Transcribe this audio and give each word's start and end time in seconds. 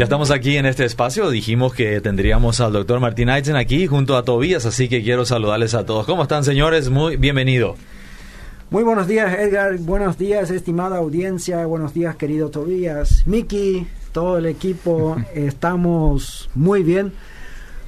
Ya 0.00 0.04
estamos 0.04 0.30
aquí 0.30 0.56
en 0.56 0.64
este 0.64 0.86
espacio. 0.86 1.28
Dijimos 1.28 1.74
que 1.74 2.00
tendríamos 2.00 2.62
al 2.62 2.72
doctor 2.72 3.00
Martín 3.00 3.28
Aitzen 3.28 3.54
aquí 3.54 3.86
junto 3.86 4.16
a 4.16 4.24
Tobías, 4.24 4.64
así 4.64 4.88
que 4.88 5.02
quiero 5.02 5.26
saludarles 5.26 5.74
a 5.74 5.84
todos. 5.84 6.06
¿Cómo 6.06 6.22
están, 6.22 6.42
señores? 6.42 6.88
Muy 6.88 7.18
bienvenido. 7.18 7.76
Muy 8.70 8.82
buenos 8.82 9.06
días, 9.08 9.38
Edgar. 9.38 9.76
Buenos 9.76 10.16
días, 10.16 10.50
estimada 10.50 10.96
audiencia. 10.96 11.66
Buenos 11.66 11.92
días, 11.92 12.16
querido 12.16 12.48
Tobías. 12.48 13.26
Miki, 13.26 13.86
todo 14.12 14.38
el 14.38 14.46
equipo. 14.46 15.18
Estamos 15.34 16.48
muy 16.54 16.82
bien. 16.82 17.12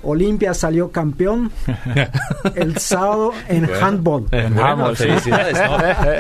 Olimpia 0.02 0.55
salió 0.55 0.91
campeón 0.91 1.51
el 2.55 2.79
sábado 2.79 3.33
en 3.48 3.69
handball. 3.80 4.27
En 4.30 4.59
handball, 4.59 4.97
felicidades. 4.97 5.59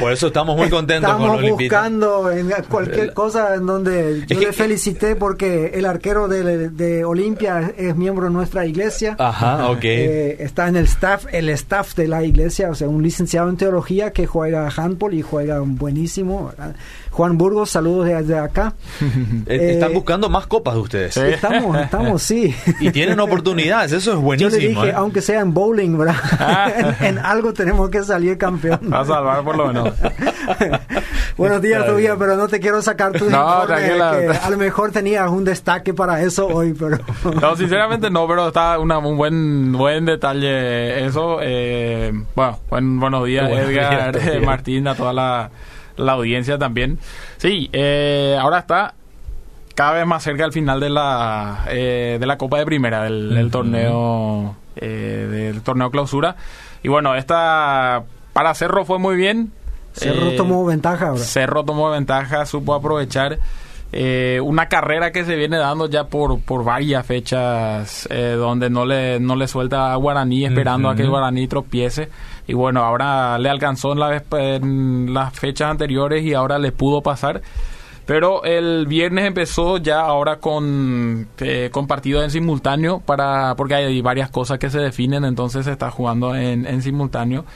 Por 0.00 0.12
eso 0.12 0.28
estamos 0.28 0.56
muy 0.56 0.68
contentos 0.70 1.10
estamos 1.10 1.30
con 1.30 1.38
Olimpia. 1.38 1.68
buscando 1.68 2.30
en 2.30 2.50
cualquier 2.68 3.12
cosa 3.12 3.54
en 3.54 3.66
donde 3.66 4.24
yo 4.26 4.40
le 4.40 4.52
felicité 4.52 5.16
porque 5.16 5.72
el 5.74 5.86
arquero 5.86 6.28
de, 6.28 6.70
de 6.70 7.04
Olimpia 7.04 7.72
es 7.76 7.96
miembro 7.96 8.26
de 8.26 8.32
nuestra 8.32 8.66
iglesia. 8.66 9.16
Ajá, 9.18 9.70
ok. 9.70 9.84
Eh, 9.84 10.36
está 10.40 10.68
en 10.68 10.76
el 10.76 10.84
staff, 10.84 11.26
el 11.32 11.48
staff 11.50 11.94
de 11.94 12.08
la 12.08 12.24
iglesia, 12.24 12.70
o 12.70 12.74
sea, 12.74 12.88
un 12.88 13.02
licenciado 13.02 13.48
en 13.48 13.56
teología 13.56 14.12
que 14.12 14.26
juega 14.26 14.68
handball 14.74 15.14
y 15.14 15.22
juega 15.22 15.60
buenísimo. 15.60 16.46
¿verdad? 16.48 16.74
Juan 17.12 17.36
Burgos, 17.36 17.68
saludos 17.68 18.06
desde 18.06 18.38
acá. 18.38 18.72
Están 19.46 19.90
eh, 19.90 19.94
buscando 19.94 20.30
más 20.30 20.46
copas 20.46 20.74
de 20.74 20.80
ustedes. 20.80 21.16
Estamos, 21.16 21.76
estamos, 21.78 22.22
sí. 22.22 22.54
Y 22.80 22.90
tienen 22.90 23.20
oportunidades, 23.20 23.92
eso 23.92 24.12
es 24.12 24.18
buenísimo. 24.18 24.50
Yo 24.50 24.58
le 24.58 24.68
dije, 24.68 24.88
¿eh? 24.88 24.94
aunque 24.96 25.20
sea 25.20 25.40
en 25.40 25.52
bowling, 25.52 25.98
¿verdad? 25.98 26.16
en, 27.00 27.06
en, 27.06 27.18
algo 27.18 27.52
tenemos 27.52 27.90
que 27.90 28.02
salir 28.02 28.38
campeón. 28.38 28.80
Va 28.90 29.00
a 29.00 29.04
salvar 29.04 29.44
por 29.44 29.56
lo 29.56 29.66
menos. 29.66 29.92
Buenos 31.36 31.60
días, 31.60 31.84
todavía, 31.84 32.16
pero 32.16 32.36
no 32.36 32.48
te 32.48 32.60
quiero 32.60 32.80
sacar 32.80 33.12
tu 33.12 33.28
no, 33.28 33.66
que 33.66 34.28
a 34.42 34.50
lo 34.50 34.56
mejor 34.56 34.90
tenías 34.90 35.30
un 35.30 35.44
destaque 35.44 35.92
para 35.94 36.22
eso 36.22 36.46
hoy, 36.46 36.74
pero... 36.74 36.98
no, 37.40 37.56
sinceramente 37.56 38.10
no, 38.10 38.26
pero 38.26 38.48
está 38.48 38.78
una, 38.78 38.98
un 38.98 39.16
buen 39.16 39.72
buen 39.72 40.04
detalle 40.04 41.04
eso. 41.04 41.38
Eh, 41.42 42.12
bueno, 42.34 42.58
buen, 42.70 43.00
buenos 43.00 43.26
días, 43.26 43.48
bueno, 43.48 43.68
Edgar, 43.68 44.16
eh, 44.16 44.40
Martín, 44.40 44.88
a 44.88 44.94
toda 44.94 45.12
la 45.12 45.50
la 45.96 46.12
audiencia 46.12 46.58
también. 46.58 46.98
Sí, 47.38 47.68
eh, 47.72 48.36
ahora 48.40 48.58
está 48.60 48.94
cada 49.74 49.92
vez 49.92 50.06
más 50.06 50.22
cerca 50.22 50.44
al 50.44 50.52
final 50.52 50.80
de 50.80 50.90
la 50.90 51.64
eh, 51.68 52.18
de 52.20 52.26
la 52.26 52.36
Copa 52.36 52.58
de 52.58 52.66
Primera 52.66 53.02
del, 53.04 53.34
del 53.34 53.50
torneo 53.50 54.54
eh, 54.76 55.26
del 55.30 55.62
torneo 55.62 55.90
clausura 55.90 56.36
y 56.82 56.88
bueno 56.88 57.14
esta 57.14 58.02
para 58.34 58.54
Cerro 58.54 58.84
fue 58.84 58.98
muy 58.98 59.16
bien 59.16 59.50
Cerro 59.94 60.28
eh, 60.30 60.36
tomó 60.36 60.64
ventaja 60.64 61.08
ahora. 61.08 61.20
Cerro 61.22 61.64
tomó 61.64 61.90
ventaja 61.90 62.44
supo 62.46 62.74
aprovechar 62.74 63.38
eh, 63.92 64.40
una 64.42 64.68
carrera 64.68 65.12
que 65.12 65.24
se 65.24 65.36
viene 65.36 65.58
dando 65.58 65.86
ya 65.88 66.04
por, 66.04 66.40
por 66.40 66.64
varias 66.64 67.04
fechas 67.04 68.08
eh, 68.10 68.34
donde 68.38 68.70
no 68.70 68.86
le, 68.86 69.20
no 69.20 69.36
le 69.36 69.46
suelta 69.48 69.92
a 69.92 69.96
Guaraní 69.96 70.46
esperando 70.46 70.88
uh 70.88 70.92
-huh. 70.92 70.94
a 70.94 70.96
que 70.96 71.06
Guaraní 71.06 71.46
tropiece 71.46 72.08
y 72.52 72.54
bueno 72.54 72.84
ahora 72.84 73.38
le 73.38 73.48
alcanzó 73.48 73.92
en, 73.92 74.00
la, 74.00 74.22
en 74.32 75.14
las 75.14 75.32
fechas 75.32 75.70
anteriores 75.70 76.22
y 76.22 76.34
ahora 76.34 76.58
le 76.58 76.70
pudo 76.70 77.00
pasar. 77.00 77.40
Pero 78.04 78.44
el 78.44 78.86
viernes 78.86 79.24
empezó 79.24 79.78
ya 79.78 80.00
ahora 80.00 80.36
con, 80.36 81.28
eh, 81.38 81.70
con 81.72 81.86
partidos 81.86 82.24
en 82.24 82.30
simultáneo 82.30 83.00
para 83.00 83.54
porque 83.56 83.76
hay 83.76 84.02
varias 84.02 84.28
cosas 84.28 84.58
que 84.58 84.68
se 84.68 84.80
definen. 84.80 85.24
Entonces 85.24 85.64
se 85.64 85.72
está 85.72 85.90
jugando 85.90 86.36
en, 86.36 86.66
en 86.66 86.82
simultáneo 86.82 87.46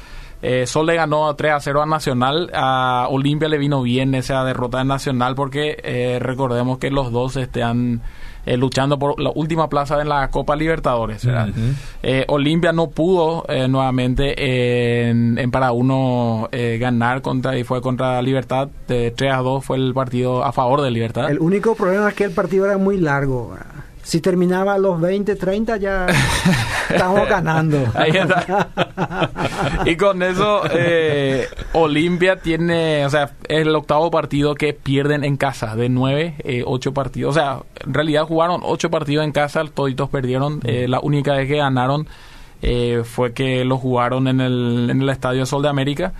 eh, 0.42 0.66
Sol 0.66 0.86
le 0.86 0.94
ganó 0.94 1.34
3 1.34 1.52
a 1.52 1.60
0 1.60 1.82
a 1.82 1.86
Nacional. 1.86 2.50
A 2.54 3.06
Olimpia 3.10 3.48
le 3.48 3.58
vino 3.58 3.82
bien 3.82 4.14
esa 4.14 4.44
derrota 4.44 4.80
en 4.80 4.88
Nacional 4.88 5.34
porque 5.34 5.78
eh, 5.82 6.19
recordemos 6.20 6.78
que 6.78 6.91
los 6.91 7.10
dos 7.10 7.36
están 7.36 8.02
eh, 8.44 8.56
luchando 8.56 8.98
por 8.98 9.20
la 9.20 9.30
última 9.34 9.69
plaza 9.69 10.00
en 10.00 10.08
la 10.08 10.28
Copa 10.28 10.54
Libertadores. 10.54 11.25
Uh 11.25 11.30
-huh. 11.30 12.25
Olimpia 12.28 12.72
no 12.72 12.91
pudo 12.91 13.44
nuevamente 13.69 15.08
en, 15.08 15.38
en, 15.38 15.50
para 15.50 15.72
uno 15.72 16.48
ganar 16.78 17.22
contra 17.22 17.58
y 17.58 17.64
fue 17.64 17.80
contra 17.80 18.22
Libertad. 18.22 18.69
De 18.86 19.10
3 19.10 19.32
a 19.32 19.38
2 19.38 19.64
fue 19.64 19.78
el 19.78 19.94
partido 19.94 20.44
a 20.44 20.52
favor 20.52 20.82
de 20.82 20.91
Libertad. 20.91 21.30
El 21.30 21.41
único 21.41 21.75
problema 21.75 22.08
es 22.08 22.14
que 22.14 22.25
el 22.25 22.32
partido 22.32 22.66
era 22.66 22.78
muy 22.78 22.98
largo 22.98 23.56
si 24.06 24.21
terminaba 24.21 24.75
a 24.75 24.78
los 24.78 25.00
20, 25.00 25.34
30 25.34 25.78
ya 25.78 26.06
estamos 26.91 27.28
ganando. 27.28 27.78
Ahí 27.93 28.12
está. 28.12 28.69
y 29.84 29.97
con 29.97 30.22
eso 30.22 30.62
eh, 30.71 31.49
Olimpia 31.72 32.37
tiene, 32.37 33.05
o 33.05 33.11
sea, 33.11 33.33
es 33.49 33.62
el 33.62 33.75
octavo 33.75 34.09
partido 34.12 34.55
que 34.55 34.75
pierden 34.75 35.25
en 35.25 35.37
casa, 35.37 35.75
de 35.75 35.89
9, 35.89 36.37
eh, 36.39 36.62
8 36.65 36.94
partidos. 36.94 37.37
O 37.37 37.41
sea, 37.41 37.62
en 37.84 37.94
realidad 37.94 38.27
jugaron 38.27 38.61
8 38.62 38.93
partidos 38.93 39.25
en 39.25 39.33
casa, 39.33 39.65
toditos 39.75 40.09
perdieron. 40.09 40.61
Eh, 40.62 40.87
la 40.87 41.00
única 41.00 41.33
vez 41.33 41.49
que 41.49 41.56
ganaron 41.56 42.06
eh, 42.62 43.03
fue 43.05 43.33
que 43.33 43.65
lo 43.65 43.77
jugaron 43.77 44.28
en 44.28 44.41
el, 44.41 44.87
en 44.88 45.03
el 45.03 45.09
Estadio 45.09 45.47
Sol 45.47 45.62
de 45.62 45.69
América. 45.69 46.12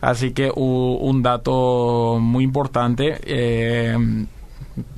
Así 0.00 0.32
que 0.32 0.50
un 0.54 1.22
dato 1.22 2.16
muy 2.18 2.44
importante. 2.44 3.18
Eh, 3.24 4.26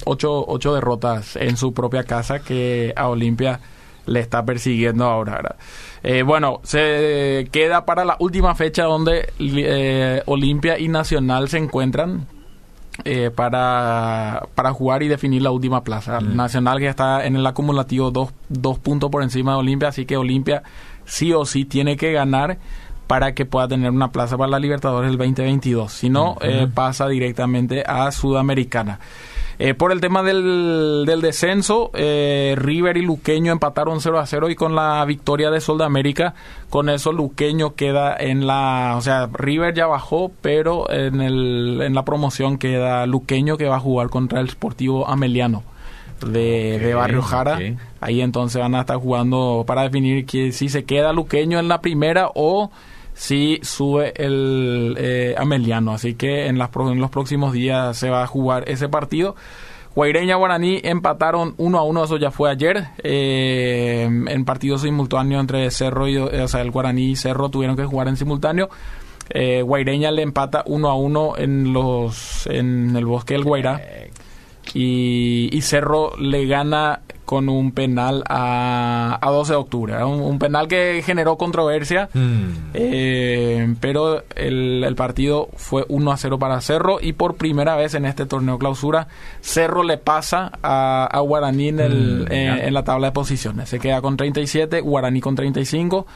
ocho, 0.04 0.44
ocho 0.46 0.74
derrotas 0.74 1.36
en 1.36 1.56
su 1.56 1.72
propia 1.72 2.04
casa 2.04 2.40
que 2.40 2.92
a 2.96 3.08
Olimpia 3.08 3.60
le 4.08 4.20
está 4.20 4.44
persiguiendo 4.44 5.04
ahora. 5.04 5.36
¿verdad? 5.36 5.56
Eh, 6.02 6.22
bueno, 6.22 6.60
se 6.64 7.48
queda 7.52 7.84
para 7.84 8.04
la 8.04 8.16
última 8.18 8.54
fecha 8.54 8.84
donde 8.84 9.32
eh, 9.38 10.22
Olimpia 10.26 10.78
y 10.78 10.88
Nacional 10.88 11.48
se 11.48 11.58
encuentran 11.58 12.26
eh, 13.04 13.30
para, 13.34 14.48
para 14.54 14.72
jugar 14.72 15.02
y 15.02 15.08
definir 15.08 15.42
la 15.42 15.50
última 15.50 15.84
plaza. 15.84 16.20
Mm. 16.20 16.36
Nacional 16.36 16.78
que 16.78 16.88
está 16.88 17.24
en 17.24 17.36
el 17.36 17.46
acumulativo 17.46 18.10
dos, 18.10 18.30
dos 18.48 18.78
puntos 18.78 19.10
por 19.10 19.22
encima 19.22 19.52
de 19.52 19.58
Olimpia, 19.58 19.88
así 19.88 20.06
que 20.06 20.16
Olimpia 20.16 20.62
sí 21.04 21.32
o 21.32 21.44
sí 21.44 21.64
tiene 21.64 21.96
que 21.96 22.12
ganar 22.12 22.58
para 23.06 23.34
que 23.34 23.46
pueda 23.46 23.68
tener 23.68 23.90
una 23.90 24.12
plaza 24.12 24.36
para 24.36 24.50
la 24.50 24.58
Libertadores 24.58 25.10
el 25.10 25.16
2022. 25.16 25.90
Si 25.90 26.10
no, 26.10 26.36
-huh. 26.36 26.70
pasa 26.72 27.08
directamente 27.08 27.82
a 27.86 28.12
Sudamericana. 28.12 29.00
Eh, 29.60 29.74
por 29.74 29.90
el 29.90 30.00
tema 30.00 30.22
del, 30.22 31.02
del 31.04 31.20
descenso, 31.20 31.90
eh, 31.94 32.54
River 32.56 32.96
y 32.96 33.02
Luqueño 33.02 33.50
empataron 33.50 34.00
0 34.00 34.20
a 34.20 34.26
0 34.26 34.50
y 34.50 34.54
con 34.54 34.76
la 34.76 35.04
victoria 35.04 35.50
de 35.50 35.60
Sol 35.60 35.78
de 35.78 35.84
América, 35.84 36.34
con 36.70 36.88
eso 36.88 37.12
Luqueño 37.12 37.74
queda 37.74 38.16
en 38.16 38.46
la... 38.46 38.94
O 38.96 39.00
sea, 39.00 39.28
River 39.32 39.74
ya 39.74 39.86
bajó, 39.86 40.30
pero 40.42 40.88
en, 40.92 41.20
el, 41.20 41.80
en 41.82 41.94
la 41.94 42.04
promoción 42.04 42.56
queda 42.56 43.04
Luqueño 43.06 43.56
que 43.56 43.66
va 43.66 43.76
a 43.76 43.80
jugar 43.80 44.10
contra 44.10 44.40
el 44.40 44.48
Sportivo 44.48 45.08
Ameliano. 45.08 45.64
De, 46.20 46.74
okay, 46.76 46.86
de, 46.86 46.94
Barrio 46.94 47.22
Jara. 47.22 47.54
Okay. 47.54 47.76
Ahí 48.00 48.20
entonces 48.20 48.60
van 48.60 48.76
a 48.76 48.80
estar 48.80 48.96
jugando 48.96 49.64
para 49.66 49.82
definir 49.82 50.24
que 50.24 50.52
si 50.52 50.68
se 50.68 50.84
queda 50.84 51.12
Luqueño 51.12 51.58
en 51.58 51.66
la 51.66 51.80
primera 51.80 52.30
o 52.34 52.70
si 53.18 53.58
sube 53.62 54.12
el 54.16 54.94
eh, 54.96 55.34
Ameliano. 55.36 55.92
Así 55.92 56.14
que 56.14 56.46
en, 56.46 56.56
las, 56.56 56.70
en, 56.74 57.00
los 57.00 57.10
próximos 57.10 57.52
días 57.52 57.96
se 57.96 58.10
va 58.10 58.22
a 58.22 58.26
jugar 58.28 58.68
ese 58.68 58.88
partido. 58.88 59.34
Guaireña 59.96 60.36
Guaraní 60.36 60.80
empataron 60.84 61.54
uno 61.56 61.78
a 61.78 61.82
uno, 61.82 62.04
eso 62.04 62.16
ya 62.16 62.30
fue 62.30 62.48
ayer. 62.48 62.90
Eh, 63.02 64.04
en 64.04 64.44
partido 64.44 64.78
simultáneo 64.78 65.40
entre 65.40 65.68
Cerro 65.72 66.06
y 66.06 66.16
o 66.16 66.46
sea, 66.46 66.60
el 66.60 66.70
Guaraní 66.70 67.10
y 67.10 67.16
Cerro 67.16 67.48
tuvieron 67.48 67.76
que 67.76 67.84
jugar 67.84 68.06
en 68.06 68.16
simultáneo. 68.16 68.68
Eh, 69.30 69.62
Guaireña 69.62 70.12
le 70.12 70.22
empata 70.22 70.62
uno 70.66 70.88
a 70.88 70.94
uno 70.94 71.36
en 71.36 71.72
los 71.72 72.46
en 72.46 72.94
el 72.94 73.04
bosque 73.04 73.34
del 73.34 73.42
Guairá. 73.42 73.82
Y, 74.74 75.48
y 75.50 75.60
Cerro 75.62 76.12
le 76.18 76.46
gana 76.46 77.00
con 77.28 77.50
un 77.50 77.72
penal 77.72 78.24
a, 78.26 79.18
a 79.20 79.30
12 79.30 79.52
de 79.52 79.56
octubre. 79.58 80.02
Un, 80.02 80.22
un, 80.22 80.38
penal 80.38 80.66
que 80.66 81.02
generó 81.04 81.36
controversia, 81.36 82.08
mm. 82.14 82.70
eh, 82.72 83.74
pero 83.80 84.24
el, 84.34 84.82
el, 84.82 84.94
partido 84.94 85.50
fue 85.54 85.84
1 85.90 86.10
a 86.10 86.16
0 86.16 86.38
para 86.38 86.58
Cerro 86.62 87.00
y 87.02 87.12
por 87.12 87.34
primera 87.34 87.76
vez 87.76 87.92
en 87.92 88.06
este 88.06 88.24
torneo 88.24 88.58
clausura, 88.58 89.08
Cerro 89.42 89.82
le 89.82 89.98
pasa 89.98 90.52
a, 90.62 91.04
a 91.04 91.20
Guaraní 91.20 91.68
en, 91.68 91.80
el, 91.80 92.20
mm, 92.30 92.32
eh, 92.32 92.66
en 92.66 92.72
la 92.72 92.84
tabla 92.84 93.08
de 93.08 93.12
posiciones. 93.12 93.68
Se 93.68 93.78
queda 93.78 94.00
con 94.00 94.16
37, 94.16 94.80
Guaraní 94.80 95.20
con 95.20 95.34
35 95.34 96.06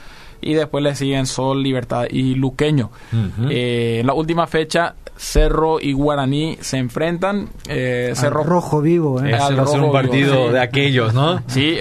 y 0.43 0.55
después 0.55 0.85
le 0.85 0.94
siguen 0.94 1.27
Sol, 1.27 1.62
Libertad 1.62 2.05
y 2.11 2.35
Luqueño. 2.35 2.91
Uh 3.12 3.17
-huh. 3.17 3.49
eh, 3.50 4.00
en 4.00 4.06
la 4.06 4.12
última 4.15 4.47
fecha, 4.47 4.94
Cerro 5.17 5.79
y 5.81 5.93
Guaraní 5.93 6.59
se 6.61 6.79
enfrentan. 6.79 7.49
Eh, 7.69 8.12
Cerro 8.15 8.41
al 8.41 8.47
rojo 8.47 8.81
vivo, 8.81 9.23
¿eh? 9.23 9.31
Ese 9.31 9.55
va 9.55 9.62
a 9.62 9.67
ser 9.67 9.81
un 9.81 9.93
partido 9.93 10.33
vivo, 10.33 10.47
sí. 10.49 10.53
de 10.53 10.61
aquellos, 10.61 11.15
¿no? 11.15 11.43
Sí, 11.47 11.77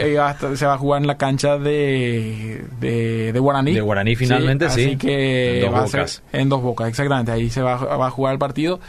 se 0.55 0.65
va 0.65 0.73
a 0.73 0.77
jugar 0.77 1.01
en 1.01 1.07
la 1.07 1.17
cancha 1.17 1.57
de, 1.57 2.63
de, 2.79 3.33
de 3.33 3.39
Guaraní. 3.39 3.73
De 3.73 3.81
Guaraní 3.81 4.15
finalmente, 4.15 4.69
sí. 4.69 4.75
sí. 4.75 4.87
Así 4.89 4.97
que 4.97 5.65
en 5.65 5.73
va 5.73 5.81
dos 5.81 5.95
a 5.95 6.07
ser 6.07 6.23
en 6.33 6.49
dos 6.49 6.61
bocas, 6.61 6.87
exactamente. 6.87 7.31
Ahí 7.31 7.49
se 7.49 7.61
va, 7.61 7.75
va 7.75 8.07
a 8.07 8.11
jugar 8.11 8.33
el 8.33 8.39
partido. 8.39 8.79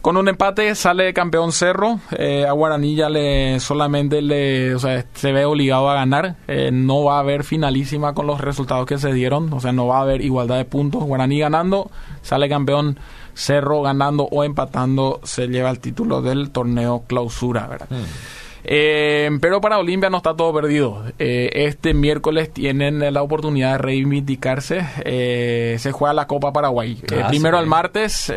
Con 0.00 0.16
un 0.16 0.28
empate 0.28 0.74
sale 0.74 1.12
campeón 1.12 1.52
Cerro. 1.52 1.98
Eh, 2.16 2.46
a 2.46 2.52
Guaraní 2.52 2.94
ya 2.94 3.08
le 3.08 3.58
solamente 3.58 4.22
le, 4.22 4.74
o 4.74 4.78
sea, 4.78 5.04
se 5.14 5.32
ve 5.32 5.44
obligado 5.44 5.90
a 5.90 5.94
ganar. 5.94 6.36
Eh, 6.46 6.70
no 6.72 7.04
va 7.04 7.16
a 7.16 7.20
haber 7.20 7.42
finalísima 7.42 8.14
con 8.14 8.26
los 8.26 8.40
resultados 8.40 8.86
que 8.86 8.98
se 8.98 9.12
dieron. 9.12 9.52
O 9.52 9.60
sea, 9.60 9.72
no 9.72 9.86
va 9.86 9.98
a 9.98 10.02
haber 10.02 10.20
igualdad 10.20 10.56
de 10.56 10.64
puntos. 10.64 11.02
Guaraní 11.02 11.40
ganando, 11.40 11.90
sale 12.22 12.48
campeón 12.48 12.98
Cerro 13.34 13.82
ganando 13.82 14.24
o 14.24 14.42
empatando, 14.44 15.20
se 15.22 15.46
lleva 15.46 15.70
el 15.70 15.78
título 15.78 16.22
del 16.22 16.50
torneo 16.50 17.04
clausura. 17.06 17.66
¿verdad? 17.66 17.88
Mm. 17.90 18.47
Eh, 18.70 19.30
pero 19.40 19.62
para 19.62 19.78
Olimpia 19.78 20.10
no 20.10 20.18
está 20.18 20.34
todo 20.36 20.52
perdido. 20.52 21.02
Eh, 21.18 21.48
este 21.54 21.94
miércoles 21.94 22.52
tienen 22.52 22.98
la 23.14 23.22
oportunidad 23.22 23.72
de 23.72 23.78
reivindicarse. 23.78 24.84
Eh, 25.06 25.76
se 25.78 25.90
juega 25.90 26.12
la 26.12 26.26
Copa 26.26 26.52
Paraguay. 26.52 27.00
Ah, 27.18 27.28
primero 27.28 27.56
sí. 27.56 27.62
el 27.62 27.68
martes 27.68 28.32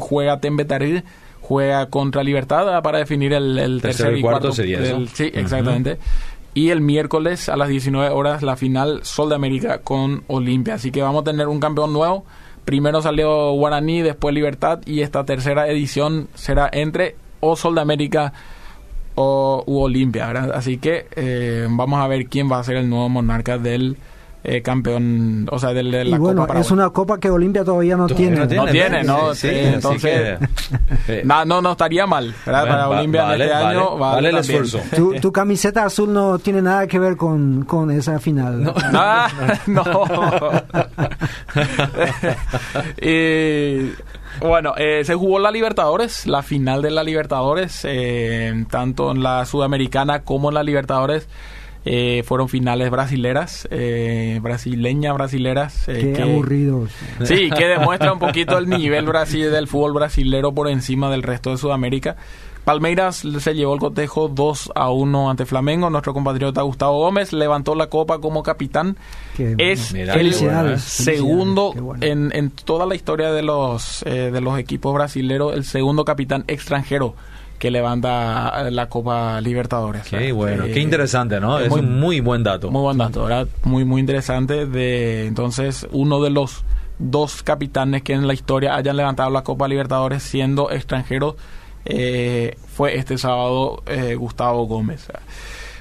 juega 0.00 0.40
Tembetarí, 0.40 1.02
juega 1.40 1.86
contra 1.86 2.22
Libertad 2.22 2.76
ah, 2.76 2.82
para 2.82 2.98
definir 2.98 3.32
el, 3.32 3.58
el 3.58 3.80
Tercero 3.80 4.10
tercer 4.10 4.18
y 4.18 4.20
cuarto 4.20 4.52
sería 4.52 4.80
del- 4.80 5.04
eso. 5.04 5.14
Sí, 5.16 5.30
exactamente. 5.32 5.96
Y 6.52 6.68
el 6.68 6.82
miércoles 6.82 7.48
a 7.48 7.56
las 7.56 7.68
19 7.70 8.10
horas 8.10 8.42
la 8.42 8.56
final 8.56 9.00
Sol 9.02 9.30
de 9.30 9.34
América 9.36 9.78
con 9.78 10.24
Olimpia. 10.26 10.74
Así 10.74 10.90
que 10.90 11.00
vamos 11.00 11.22
a 11.22 11.24
tener 11.24 11.48
un 11.48 11.58
campeón 11.58 11.94
nuevo. 11.94 12.26
Primero 12.66 13.00
salió 13.00 13.52
Guaraní, 13.52 14.02
después 14.02 14.34
Libertad 14.34 14.80
y 14.84 15.00
esta 15.00 15.24
tercera 15.24 15.68
edición 15.68 16.28
será 16.34 16.68
entre 16.70 17.16
o 17.40 17.56
Sol 17.56 17.76
de 17.76 17.80
América 17.80 18.34
o 19.20 19.64
u 19.66 19.80
Olimpia. 19.80 20.30
Así 20.30 20.78
que 20.78 21.06
eh, 21.16 21.66
vamos 21.68 21.98
a 22.00 22.06
ver 22.06 22.26
quién 22.26 22.50
va 22.50 22.60
a 22.60 22.64
ser 22.64 22.76
el 22.76 22.88
nuevo 22.88 23.08
monarca 23.08 23.58
del 23.58 23.96
eh, 24.44 24.62
campeón, 24.62 25.48
o 25.50 25.58
sea, 25.58 25.72
de 25.72 25.82
Y 25.82 26.10
la 26.10 26.18
bueno, 26.18 26.42
Copa 26.42 26.48
Paraguay. 26.48 26.60
es 26.66 26.70
una 26.70 26.90
copa 26.90 27.18
que 27.18 27.30
Olimpia 27.30 27.64
todavía 27.64 27.96
no 27.96 28.06
tiene. 28.06 28.46
No 28.46 28.66
tiene, 28.66 29.02
¿no? 29.02 29.34
Sí, 29.34 29.48
Sí, 29.48 29.54
así 29.56 29.74
entonces- 29.74 30.38
que, 31.06 31.22
No, 31.24 31.44
no, 31.44 31.60
no 31.60 31.72
estaría 31.72 32.06
mal, 32.06 32.34
¿verdad? 32.46 32.60
Bueno, 32.62 32.74
Para 32.76 32.86
va- 32.88 32.98
Olimpia 32.98 33.22
vale, 33.24 33.44
en 33.44 33.50
este 33.50 33.62
vale, 33.64 33.78
año 33.78 33.98
vale 33.98 34.28
el 34.30 34.34
también. 34.36 34.64
esfuerzo. 34.64 34.96
Tu, 34.96 35.14
tu 35.20 35.32
camiseta 35.32 35.84
azul 35.84 36.12
no 36.12 36.38
tiene 36.38 36.62
nada 36.62 36.86
que 36.86 36.98
ver 36.98 37.16
con, 37.16 37.64
con 37.64 37.90
esa 37.90 38.18
final. 38.20 38.72
Ah, 38.94 39.28
no. 39.66 39.84
y 43.00 43.92
bueno, 44.40 44.74
eh, 44.76 45.02
se 45.04 45.14
jugó 45.14 45.38
la 45.38 45.50
Libertadores, 45.50 46.26
la 46.26 46.42
final 46.42 46.82
de 46.82 46.90
la 46.90 47.02
Libertadores, 47.02 47.80
eh, 47.84 48.64
tanto 48.70 49.10
en 49.10 49.22
la 49.22 49.44
Sudamericana 49.46 50.22
como 50.22 50.48
en 50.48 50.54
la 50.54 50.62
Libertadores. 50.62 51.28
Eh, 51.90 52.22
fueron 52.26 52.50
finales 52.50 52.90
brasileras, 52.90 53.66
eh, 53.70 54.40
brasileñas, 54.42 55.14
brasileras. 55.14 55.88
eh, 55.88 56.00
Qué 56.00 56.12
que- 56.12 56.22
aburridos. 56.22 56.90
Sí, 57.24 57.48
que 57.50 57.64
demuestra 57.66 58.12
un 58.12 58.18
poquito 58.18 58.58
el 58.58 58.68
nivel 58.68 59.06
Brasil 59.06 59.50
del 59.50 59.68
fútbol 59.68 59.94
brasilero 59.94 60.52
por 60.52 60.68
encima 60.68 61.10
del 61.10 61.22
resto 61.22 61.50
de 61.50 61.56
Sudamérica. 61.56 62.16
Palmeiras 62.64 63.24
se 63.38 63.54
llevó 63.54 63.72
el 63.72 63.80
cotejo 63.80 64.28
2 64.28 64.70
a 64.74 64.90
1 64.90 65.30
ante 65.30 65.46
Flamengo. 65.46 65.88
Nuestro 65.88 66.12
compatriota 66.12 66.60
Gustavo 66.60 66.98
Gómez 66.98 67.32
levantó 67.32 67.74
la 67.74 67.86
copa 67.86 68.18
como 68.18 68.42
capitán. 68.42 68.98
Qué 69.38 69.54
Es 69.56 69.94
el 69.94 70.34
segundo 70.78 71.72
bueno. 71.72 72.04
en, 72.04 72.30
en 72.34 72.50
toda 72.50 72.84
la 72.84 72.94
historia 72.94 73.32
de 73.32 73.42
los 73.42 74.02
eh, 74.04 74.30
de 74.30 74.40
los 74.42 74.58
equipos 74.58 74.92
brasileros, 74.92 75.54
el 75.54 75.64
segundo 75.64 76.04
capitán 76.04 76.44
extranjero 76.48 77.14
que 77.58 77.70
levanta 77.70 78.66
eh, 78.66 78.70
la 78.70 78.88
Copa 78.88 79.40
Libertadores. 79.40 80.02
Qué 80.08 80.32
bueno, 80.32 80.64
Eh, 80.66 80.72
qué 80.72 80.80
interesante, 80.80 81.40
¿no? 81.40 81.58
es 81.58 81.64
Es 81.66 81.70
muy- 81.70 81.80
un 81.80 81.98
muy 82.00 82.20
buen 82.20 82.42
dato. 82.44 82.70
muy 82.70 82.82
buen 82.82 82.98
dato, 82.98 83.24
¿verdad? 83.24 83.48
Muy, 83.64 83.84
muy 83.84 84.00
interesante. 84.00 84.66
De, 84.66 85.26
entonces, 85.26 85.86
uno 85.92 86.22
de 86.22 86.30
los 86.30 86.64
dos 86.98 87.42
capitanes 87.42 88.02
que 88.02 88.12
en 88.12 88.26
la 88.26 88.34
historia 88.34 88.74
hayan 88.74 88.96
levantado 88.96 89.30
la 89.30 89.42
Copa 89.42 89.68
Libertadores 89.68 90.22
siendo 90.22 90.70
extranjeros 90.70 91.36
eh, 91.84 92.56
fue 92.74 92.96
este 92.96 93.16
sábado 93.18 93.82
eh, 93.86 94.14
Gustavo 94.16 94.66
Gómez. 94.66 95.08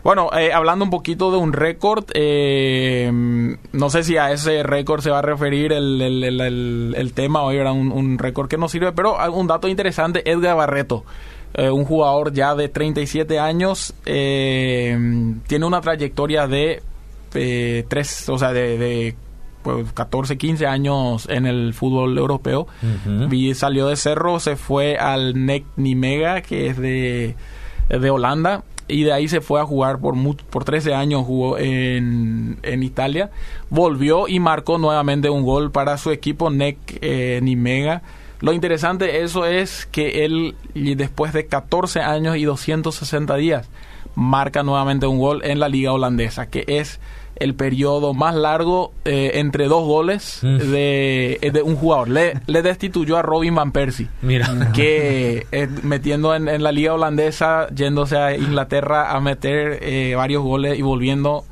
Bueno, 0.04 0.30
eh, 0.38 0.54
hablando 0.54 0.86
un 0.86 0.92
poquito 0.92 1.32
de 1.32 1.38
un 1.38 1.52
récord, 1.52 2.06
eh, 2.14 3.12
no 3.74 3.90
sé 3.90 4.04
si 4.04 4.16
a 4.16 4.32
ese 4.32 4.64
récord 4.64 5.02
se 5.02 5.10
va 5.10 5.20
a 5.20 5.22
referir 5.22 5.74
el, 5.74 6.02
el- 6.02 6.24
el- 6.24 6.40
el- 6.42 6.96
el 6.98 7.14
tema 7.14 7.42
hoy, 7.42 7.58
era 7.58 7.72
un, 7.74 7.92
un 7.92 8.18
récord 8.18 8.48
que 8.48 8.58
nos 8.58 8.72
sirve, 8.72 8.92
pero 8.94 9.18
un 9.32 9.48
dato 9.48 9.68
interesante, 9.68 10.30
Edgar 10.30 10.56
Barreto, 10.56 11.04
eh, 11.54 11.70
un 11.70 11.86
jugador 11.86 12.34
ya 12.34 12.56
de 12.56 12.70
37 12.70 13.40
años, 13.40 13.94
eh, 14.06 14.98
tiene 15.48 15.66
una 15.66 15.82
trayectoria 15.82 16.48
de 16.48 16.82
eh, 17.34 17.86
tres, 17.88 18.28
o 18.30 18.38
sea, 18.38 18.52
de, 18.54 18.78
de, 18.78 19.16
pues, 19.64 19.92
14, 19.94 20.38
15 20.38 20.66
años 20.68 21.28
en 21.30 21.46
el 21.46 21.74
fútbol 21.74 22.18
europeo. 22.18 22.68
Vi- 23.30 23.54
salió 23.54 23.88
de 23.88 23.96
Cerro, 23.96 24.40
se 24.40 24.56
fue 24.56 24.98
al 24.98 25.46
NEC 25.46 25.66
Nimega, 25.76 26.42
que 26.42 26.68
es 26.68 26.78
de, 26.78 27.36
de 27.90 28.10
Holanda, 28.10 28.64
y 28.88 29.04
de 29.04 29.12
ahí 29.12 29.28
se 29.28 29.42
fue 29.42 29.60
a 29.60 29.66
jugar 29.66 30.00
por, 30.00 30.16
por 30.50 30.64
13 30.64 30.94
años, 30.94 31.26
jugó 31.26 31.58
en, 31.58 32.58
en 32.64 32.84
Italia. 32.84 33.30
Volvió 33.70 34.28
y 34.30 34.40
marcó 34.40 34.78
nuevamente 34.78 35.30
un 35.30 35.44
gol 35.44 35.72
para 35.72 35.98
su 35.98 36.12
equipo 36.12 36.50
NEC 36.50 36.78
eh, 37.02 37.40
Nimega. 37.44 38.02
Lo 38.40 38.54
interesante 38.54 39.06
de 39.06 39.24
eso 39.24 39.46
es 39.46 39.88
que 39.92 40.26
él, 40.26 40.56
después 40.74 41.34
de 41.34 41.48
14 41.48 42.02
años 42.02 42.38
y 42.38 42.44
260 42.44 43.36
días, 43.36 43.70
marca 44.16 44.64
nuevamente 44.64 45.08
un 45.08 45.20
gol 45.20 45.42
en 45.44 45.60
la 45.60 45.70
liga 45.70 45.92
holandesa, 45.94 46.48
que 46.48 46.64
es 46.68 47.00
el 47.40 47.54
periodo 47.54 48.16
más 48.16 48.34
largo 48.34 48.92
eh, 49.06 49.32
entre 49.36 49.68
dos 49.68 49.86
goles 49.86 50.40
Mm. 50.42 50.58
de, 50.58 51.52
de 51.54 51.62
un 51.62 51.76
jugador. 51.76 52.10
Le, 52.10 52.34
le 52.48 52.62
destituyó 52.64 53.18
a 53.18 53.22
Robin 53.22 53.54
Van 53.54 53.72
Persie, 53.72 54.08
Mira. 54.24 54.50
que 54.74 55.46
eh, 55.52 55.68
metiendo 55.84 56.34
en, 56.34 56.48
en 56.48 56.64
la 56.64 56.72
liga 56.72 56.94
holandesa, 56.96 57.68
yéndose 57.76 58.18
a 58.18 58.36
Inglaterra 58.36 59.12
a 59.16 59.20
meter 59.20 59.78
eh, 59.84 60.16
varios 60.16 60.42
goles 60.44 60.80
y 60.80 60.82
volviendo. 60.82 61.44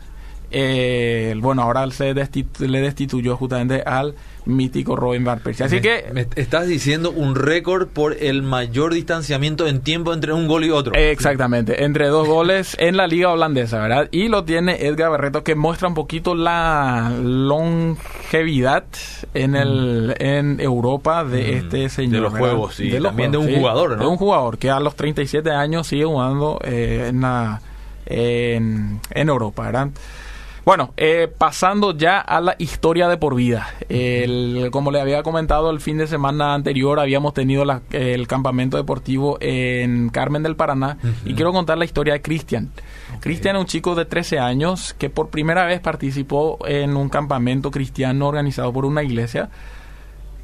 Eh, 0.51 1.33
bueno, 1.39 1.61
ahora 1.63 1.89
se 1.91 2.13
destitu- 2.15 2.67
le 2.67 2.81
destituyó 2.81 3.35
justamente 3.37 3.81
al 3.85 4.15
mítico 4.45 4.95
Robin 4.95 5.23
Van 5.23 5.39
Persie. 5.39 5.65
Así 5.65 5.75
Me- 5.77 5.81
que 5.81 6.05
me 6.13 6.27
estás 6.35 6.67
diciendo 6.67 7.09
un 7.11 7.33
récord 7.35 7.87
por 7.87 8.13
el 8.13 8.43
mayor 8.43 8.93
distanciamiento 8.93 9.65
en 9.67 9.81
tiempo 9.81 10.13
entre 10.13 10.33
un 10.33 10.47
gol 10.47 10.63
y 10.65 10.69
otro. 10.69 10.93
Exactamente, 10.93 11.83
entre 11.83 12.07
dos 12.09 12.27
goles 12.27 12.75
en 12.79 12.95
la 12.95 13.07
liga 13.07 13.31
holandesa, 13.31 13.79
¿verdad? 13.79 14.07
Y 14.11 14.27
lo 14.27 14.43
tiene 14.43 14.85
Edgar 14.85 15.09
Barreto 15.09 15.43
que 15.43 15.55
muestra 15.55 15.87
un 15.87 15.95
poquito 15.95 16.35
la 16.35 17.11
longevidad 17.19 18.83
en 19.33 19.55
el 19.55 20.15
en 20.19 20.59
Europa 20.59 21.23
de 21.23 21.41
Mm, 21.41 21.55
este 21.57 21.89
señor. 21.89 22.11
de 22.13 22.19
los 22.21 22.33
¿verdad? 22.33 22.47
juegos, 22.49 22.75
sí, 22.75 22.91
también 23.01 23.31
de 23.31 23.37
un 23.37 23.53
jugador, 23.55 23.97
¿no? 23.97 24.03
De 24.03 24.07
un 24.07 24.17
jugador 24.17 24.57
que 24.57 24.69
a 24.69 24.79
los 24.79 24.95
37 24.95 25.49
años 25.51 25.87
sigue 25.87 26.05
jugando 26.05 26.59
eh, 26.63 27.07
en, 27.09 27.21
la, 27.21 27.61
en, 28.05 28.99
en 29.11 29.29
Europa, 29.29 29.63
¿verdad? 29.63 29.89
Bueno, 30.65 30.93
eh, 30.97 31.31
pasando 31.37 31.95
ya 31.95 32.19
a 32.19 32.41
la 32.41 32.55
historia 32.57 33.07
de 33.07 33.17
por 33.17 33.35
vida. 33.35 33.67
El- 33.87 34.69
como 34.71 34.89
le 34.89 34.99
había 34.99 35.21
comentado 35.21 35.69
el 35.69 35.79
fin 35.79 35.99
de 35.99 36.07
semana 36.07 36.55
anterior, 36.55 36.99
habíamos 36.99 37.35
tenido 37.35 37.65
la- 37.65 37.81
el 37.91 38.27
campamento 38.27 38.75
deportivo 38.75 39.37
en 39.41 40.09
Carmen 40.09 40.41
del 40.41 40.55
Paraná 40.55 40.97
y 41.23 41.35
quiero 41.35 41.51
contar 41.53 41.77
la 41.77 41.85
historia 41.85 42.13
de 42.13 42.23
Cristian. 42.23 42.71
Cristian 43.19 43.55
es 43.57 43.59
un 43.61 43.67
chico 43.67 43.93
de 43.93 44.05
13 44.05 44.39
años 44.39 44.95
que 44.97 45.11
por 45.11 45.29
primera 45.29 45.65
vez 45.65 45.79
participó 45.81 46.57
en 46.67 46.97
un 46.97 47.09
campamento 47.09 47.69
cristiano 47.69 48.27
organizado 48.27 48.73
por 48.73 48.85
una 48.85 49.03
iglesia. 49.03 49.49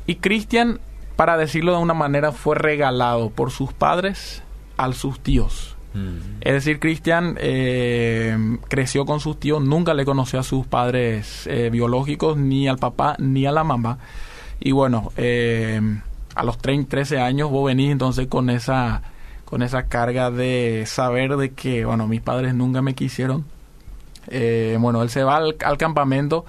Y 0.05 0.15
Cristian, 0.17 0.79
para 1.15 1.35
decirlo 1.35 1.71
de 1.71 1.79
una 1.79 1.95
manera, 1.95 2.31
fue 2.31 2.55
regalado 2.55 3.31
por 3.31 3.49
sus 3.49 3.73
padres 3.73 4.43
a 4.77 4.91
sus 4.93 5.19
tíos. 5.19 5.75
Mm. 5.93 6.39
Es 6.41 6.53
decir, 6.53 6.79
Cristian 6.79 7.37
eh, 7.39 8.57
creció 8.69 9.05
con 9.05 9.19
sus 9.19 9.39
tíos, 9.39 9.61
nunca 9.61 9.93
le 9.93 10.05
conoció 10.05 10.39
a 10.39 10.43
sus 10.43 10.65
padres 10.65 11.47
eh, 11.47 11.69
biológicos, 11.71 12.37
ni 12.37 12.67
al 12.67 12.77
papá, 12.77 13.15
ni 13.19 13.45
a 13.45 13.51
la 13.51 13.63
mamá. 13.63 13.99
Y 14.59 14.71
bueno, 14.71 15.11
eh, 15.17 15.81
a 16.35 16.43
los 16.43 16.57
30, 16.57 16.89
13 16.89 17.19
años 17.19 17.49
vos 17.49 17.65
venís 17.65 17.91
entonces 17.91 18.27
con 18.27 18.49
esa, 18.49 19.01
con 19.45 19.63
esa 19.63 19.83
carga 19.83 20.31
de 20.31 20.83
saber 20.87 21.35
de 21.37 21.51
que, 21.51 21.85
bueno, 21.85 22.07
mis 22.07 22.21
padres 22.21 22.53
nunca 22.53 22.81
me 22.81 22.95
quisieron. 22.95 23.45
Bueno, 24.79 25.01
él 25.01 25.09
se 25.09 25.23
va 25.23 25.37
al 25.37 25.77
campamento 25.77 26.45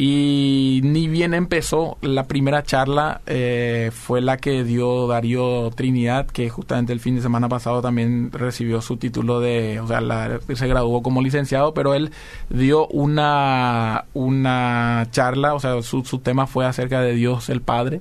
y 0.00 0.80
ni 0.84 1.08
bien 1.08 1.34
empezó 1.34 1.98
la 2.02 2.28
primera 2.28 2.62
charla 2.62 3.20
eh, 3.26 3.90
fue 3.92 4.20
la 4.20 4.36
que 4.36 4.62
dio 4.62 5.08
Darío 5.08 5.70
Trinidad 5.70 6.26
que 6.28 6.48
justamente 6.50 6.92
el 6.92 7.00
fin 7.00 7.16
de 7.16 7.20
semana 7.22 7.48
pasado 7.48 7.82
también 7.82 8.30
recibió 8.30 8.80
su 8.80 8.96
título 8.96 9.40
de 9.40 9.80
o 9.80 9.88
sea 9.88 10.00
la- 10.00 10.38
se 10.54 10.68
graduó 10.68 11.02
como 11.02 11.20
licenciado 11.20 11.74
pero 11.74 11.94
él 11.94 12.12
dio 12.48 12.86
una 12.88 14.04
una 14.14 15.08
charla 15.10 15.54
o 15.54 15.58
sea 15.60 15.82
su, 15.82 16.04
su 16.04 16.20
tema 16.20 16.46
fue 16.46 16.64
acerca 16.64 17.00
de 17.00 17.14
Dios 17.14 17.48
el 17.48 17.60
Padre 17.60 18.00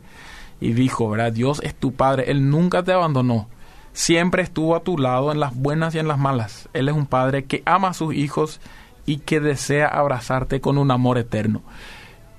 y 0.62 0.74
dijo 0.74 1.10
verdad 1.10 1.32
Dios 1.34 1.62
es 1.64 1.74
tu 1.76 1.94
Padre. 1.94 2.26
Él 2.32 2.50
nunca 2.50 2.82
te 2.84 2.92
abandonó. 2.92 3.48
Siempre 3.94 4.42
estuvo 4.44 4.76
a 4.76 4.80
tu 4.82 4.98
lado 4.98 5.32
en 5.32 5.40
las 5.40 5.56
buenas 5.56 5.94
y 5.94 6.00
en 6.00 6.08
las 6.08 6.18
malas. 6.20 6.68
Él 6.74 6.90
es 6.90 6.96
un 6.96 7.06
padre 7.08 7.46
que 7.46 7.62
ama 7.66 7.90
a 7.90 7.94
sus 7.94 8.14
hijos 8.16 8.60
y 9.08 9.18
que 9.18 9.40
desea 9.40 9.88
abrazarte 9.88 10.62
con 10.62 10.78
un 10.78 10.92
amor 10.92 11.18
eterno. 11.18 11.64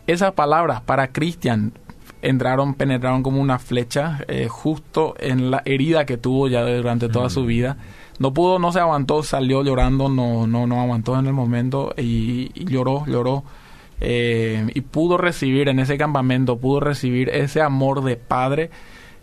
Esas 0.06 0.32
palabras 0.32 0.80
para 0.82 1.08
Cristian 1.08 1.72
entraron, 2.22 2.74
penetraron 2.74 3.22
como 3.24 3.40
una 3.40 3.58
flecha 3.58 4.20
eh, 4.28 4.46
justo 4.48 5.14
en 5.18 5.50
la 5.50 5.62
herida 5.64 6.06
que 6.06 6.16
tuvo 6.16 6.46
ya 6.46 6.62
durante 6.64 7.08
toda 7.08 7.28
su 7.30 7.44
vida. 7.44 7.76
No 8.18 8.32
pudo, 8.32 8.58
no 8.58 8.72
se 8.72 8.80
aguantó, 8.80 9.22
salió 9.22 9.62
llorando, 9.64 10.08
no, 10.08 10.46
no, 10.46 10.66
no 10.66 10.80
aguantó 10.80 11.18
en 11.18 11.26
el 11.26 11.32
momento 11.32 11.94
y, 11.96 12.50
y 12.54 12.64
lloró, 12.64 13.04
lloró. 13.06 13.44
eh, 14.00 14.66
y 14.74 14.80
pudo 14.82 15.18
recibir 15.18 15.68
en 15.68 15.78
ese 15.80 15.96
campamento, 15.98 16.58
pudo 16.58 16.80
recibir 16.80 17.28
ese 17.30 17.60
amor 17.62 18.02
de 18.04 18.16
padre 18.16 18.70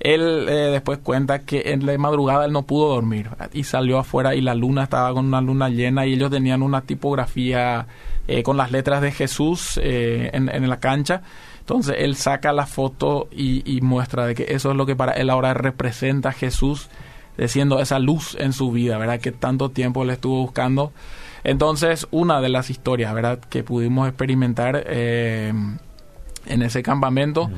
él 0.05 0.45
eh, 0.47 0.69
después 0.71 0.99
cuenta 0.99 1.39
que 1.39 1.71
en 1.71 1.83
la 1.83 1.97
madrugada 1.97 2.45
él 2.45 2.51
no 2.51 2.61
pudo 2.61 2.89
dormir 2.89 3.29
y 3.53 3.63
salió 3.63 3.97
afuera 3.97 4.35
y 4.35 4.41
la 4.41 4.53
luna 4.53 4.83
estaba 4.83 5.11
con 5.11 5.25
una 5.25 5.41
luna 5.41 5.69
llena 5.69 6.05
y 6.05 6.13
ellos 6.13 6.29
tenían 6.29 6.61
una 6.61 6.81
tipografía 6.81 7.87
eh, 8.27 8.43
con 8.43 8.55
las 8.55 8.71
letras 8.71 9.01
de 9.01 9.11
Jesús 9.11 9.79
eh, 9.81 10.29
en, 10.31 10.69
la 10.69 10.79
cancha. 10.79 11.23
Entonces 11.59 11.95
él 11.97 12.15
saca 12.15 12.53
la 12.53 12.67
foto 12.67 13.29
y, 13.31 13.79
muestra 13.81 14.27
de 14.27 14.35
que 14.35 14.45
eso 14.49 14.69
es 14.69 14.77
lo 14.77 14.85
que 14.85 14.95
para 14.95 15.13
él 15.13 15.31
ahora 15.31 15.55
representa 15.55 16.29
a 16.29 16.33
Jesús, 16.33 16.89
siendo 17.47 17.79
esa 17.79 17.97
luz 17.97 18.37
en 18.39 18.53
su 18.53 18.71
vida, 18.71 18.99
¿verdad? 18.99 19.19
Que 19.19 19.31
tanto 19.31 19.71
tiempo 19.71 20.05
le 20.05 20.13
estuvo 20.13 20.39
buscando. 20.39 20.93
Entonces, 21.43 22.07
una 22.11 22.41
de 22.41 22.49
las 22.49 22.69
historias, 22.69 23.11
¿verdad? 23.15 23.39
Que 23.39 23.63
pudimos 23.63 24.07
experimentar 24.07 24.85
en 24.87 25.79
ese 26.45 26.83
campamento, 26.83 27.49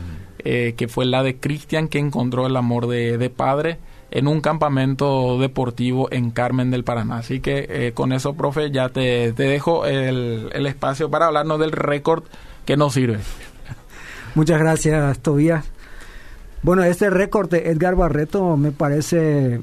eh, 0.49 0.75
que 0.77 0.87
fue 0.87 1.03
la 1.03 1.23
de 1.23 1.35
Cristian, 1.35 1.89
que 1.89 1.99
encontró 1.99 2.47
el 2.47 2.55
amor 2.55 2.87
de, 2.87 3.17
de, 3.17 3.29
padre 3.29 3.79
en 4.11 4.29
un 4.29 4.39
campamento 4.39 5.37
deportivo 5.37 6.07
en 6.09 6.31
Carmen 6.31 6.71
del 6.71 6.85
Paraná. 6.85 7.17
Así 7.17 7.41
que 7.41 7.67
eh, 7.67 7.91
con 7.93 8.13
eso, 8.13 8.33
profe, 8.33 8.71
ya 8.71 8.87
te, 8.87 9.33
te 9.33 9.43
dejo 9.43 9.85
el, 9.85 10.49
el 10.53 10.65
espacio 10.65 11.09
para 11.09 11.25
hablarnos 11.25 11.59
del 11.59 11.73
récord 11.73 12.23
que 12.63 12.77
nos 12.77 12.93
sirve. 12.93 13.19
Muchas 14.35 14.57
gracias, 14.61 15.19
Tobías. 15.19 15.65
Bueno, 16.63 16.81
este 16.85 17.09
récord 17.09 17.49
de 17.49 17.69
Edgar 17.69 17.95
Barreto 17.95 18.55
me 18.55 18.71
parece 18.71 19.59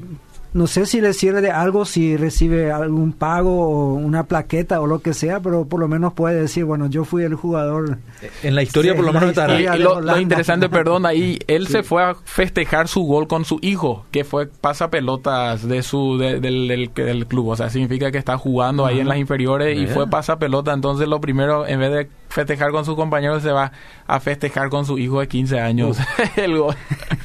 no 0.55 0.67
sé 0.69 0.87
si 0.87 1.01
le 1.01 1.13
sirve 1.13 1.41
de 1.43 1.51
algo, 1.51 1.85
si 1.85 2.17
recibe 2.17 2.71
algún 2.73 3.13
pago 3.13 3.69
o 3.69 3.95
una 3.95 4.25
plaqueta 4.25 4.81
o 4.81 4.87
lo 4.87 5.01
que 5.01 5.13
sea, 5.13 5.41
pero 5.41 5.67
por 5.67 5.81
lo 5.81 5.89
menos 5.89 6.13
puede 6.15 6.41
decir, 6.41 6.65
bueno, 6.65 6.87
yo 6.89 7.05
fui 7.05 7.25
el 7.25 7.35
jugador. 7.35 7.99
En 8.43 8.55
la 8.55 8.63
historia 8.63 8.93
Sí, 8.93 8.97
por 8.97 9.05
lo 9.07 9.13
menos 9.13 9.31
estará. 9.31 9.61
Y 9.61 9.79
lo, 9.81 10.19
interesante, 10.19 10.69
perdón, 10.71 11.07
ahí 11.07 11.39
él 11.49 11.67
Sí. 11.67 11.73
se 11.73 11.83
fue 11.83 12.03
a 12.05 12.15
festejar 12.25 12.87
su 12.89 13.03
gol 13.03 13.27
con 13.27 13.45
su 13.45 13.59
hijo, 13.63 14.07
que 14.13 14.23
fue 14.25 14.47
pasapelotas 14.47 15.67
de 15.69 15.83
su 15.83 16.19
de- 16.19 16.39
del, 16.41 16.69
del, 16.69 16.91
del 16.95 17.27
club. 17.27 17.49
O 17.49 17.57
sea, 17.57 17.69
significa 17.69 18.13
que 18.13 18.19
está 18.19 18.39
jugando 18.39 18.87
ahí 18.87 19.01
en 19.01 19.09
las 19.09 19.19
inferiores 19.19 19.77
y 19.79 19.87
fue 19.89 20.09
pasapelota. 20.09 20.73
Entonces, 20.73 21.09
lo 21.09 21.21
primero, 21.21 21.67
en 21.67 21.81
vez 21.81 21.91
de 21.93 22.09
festejar 22.29 22.71
con 22.71 22.85
sus 22.85 22.95
compañeros, 22.95 23.43
se 23.43 23.51
va 23.51 23.73
a 24.07 24.21
festejar 24.21 24.69
con 24.71 24.87
su 24.87 24.99
hijo 24.99 25.19
de 25.21 25.27
15 25.29 25.59
años. 25.59 25.99
el 26.37 26.59
gol. 26.59 26.75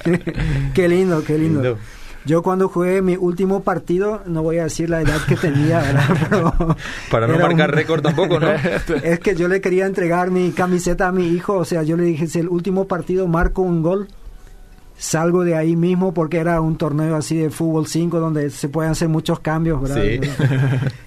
qué 0.73 0.87
lindo, 0.89 1.23
qué 1.23 1.37
lindo. 1.37 1.61
Lindo. 1.61 1.77
Yo 2.29 2.43
cuando 2.43 2.69
jugué 2.69 3.01
mi 3.01 3.15
último 3.17 3.61
partido, 3.63 4.21
no 4.27 4.43
voy 4.43 4.59
a 4.59 4.65
decir 4.65 4.87
la 4.87 5.01
edad 5.01 5.17
que 5.27 5.35
tenía, 5.35 5.79
¿verdad? 5.79 6.03
Pero 6.29 6.75
Para 7.09 7.25
no 7.27 7.39
marcar 7.39 7.69
un- 7.71 7.75
récord 7.75 8.01
tampoco, 8.03 8.39
¿no? 8.39 8.49
Es 9.03 9.19
que 9.19 9.35
yo 9.35 9.47
le 9.47 9.61
quería 9.61 9.87
entregar 9.87 10.29
mi 10.29 10.51
camiseta 10.51 11.07
a 11.07 11.11
mi 11.11 11.25
hijo, 11.29 11.55
o 11.57 11.65
sea, 11.65 11.81
yo 11.81 11.97
le 11.97 12.03
dije, 12.03 12.27
si 12.27 12.37
el 12.37 12.47
último 12.47 12.85
partido 12.85 13.27
marco 13.27 13.63
un 13.63 13.81
gol, 13.81 14.09
salgo 14.95 15.43
de 15.43 15.55
ahí 15.55 15.75
mismo 15.75 16.13
porque 16.13 16.37
era 16.37 16.61
un 16.61 16.77
torneo 16.77 17.15
así 17.15 17.35
de 17.37 17.49
fútbol 17.49 17.87
5 17.87 18.19
donde 18.19 18.51
se 18.51 18.69
pueden 18.69 18.91
hacer 18.91 19.07
muchos 19.09 19.39
cambios, 19.39 19.81
¿verdad? 19.81 20.03
Sí. 20.03 20.19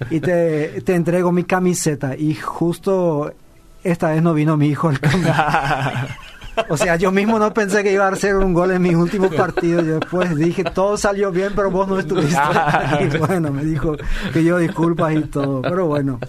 Y 0.09 0.19
te, 0.19 0.81
te 0.81 0.95
entrego 0.95 1.31
mi 1.31 1.45
camiseta 1.45 2.17
y 2.17 2.33
justo 2.35 3.31
esta 3.83 4.09
vez 4.09 4.21
no 4.21 4.33
vino 4.33 4.57
mi 4.57 4.67
hijo 4.67 4.89
al. 4.89 4.99
O 6.69 6.77
sea, 6.77 6.95
yo 6.97 7.11
mismo 7.11 7.39
no 7.39 7.53
pensé 7.53 7.83
que 7.83 7.91
iba 7.91 8.07
a 8.07 8.11
hacer 8.11 8.35
un 8.35 8.53
gol 8.53 8.71
en 8.71 8.81
mis 8.81 8.95
últimos 8.95 9.33
partidos. 9.33 9.85
Yo 9.85 9.99
después 9.99 10.35
dije, 10.35 10.63
todo 10.63 10.97
salió 10.97 11.31
bien, 11.31 11.53
pero 11.55 11.71
vos 11.71 11.87
no 11.87 11.97
estuviste. 11.99 12.37
Y 13.01 13.17
bueno, 13.17 13.51
me 13.51 13.63
dijo 13.65 13.95
que 14.33 14.43
yo 14.43 14.57
disculpas 14.57 15.15
y 15.15 15.21
todo. 15.21 15.61
Pero 15.61 15.87
bueno. 15.87 16.19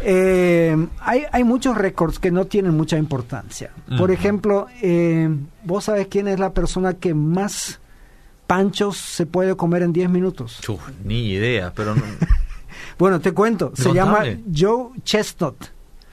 Eh, 0.00 0.76
hay, 1.00 1.24
hay 1.32 1.44
muchos 1.44 1.76
récords 1.76 2.18
que 2.18 2.30
no 2.30 2.44
tienen 2.44 2.76
mucha 2.76 2.96
importancia. 2.96 3.70
Por 3.96 4.10
ejemplo, 4.10 4.68
eh, 4.80 5.28
¿vos 5.64 5.84
sabés 5.84 6.06
quién 6.06 6.28
es 6.28 6.38
la 6.38 6.52
persona 6.52 6.94
que 6.94 7.14
más 7.14 7.80
panchos 8.46 8.96
se 8.96 9.26
puede 9.26 9.56
comer 9.56 9.82
en 9.82 9.92
10 9.92 10.08
minutos? 10.10 10.58
Chuf, 10.60 10.80
ni 11.04 11.30
idea, 11.30 11.72
pero 11.74 11.94
no- 11.96 12.02
Bueno, 12.98 13.20
te 13.20 13.32
cuento. 13.32 13.72
Se 13.74 13.92
llama. 13.92 14.20
Joe 14.56 14.90
Chestnut. 15.04 15.56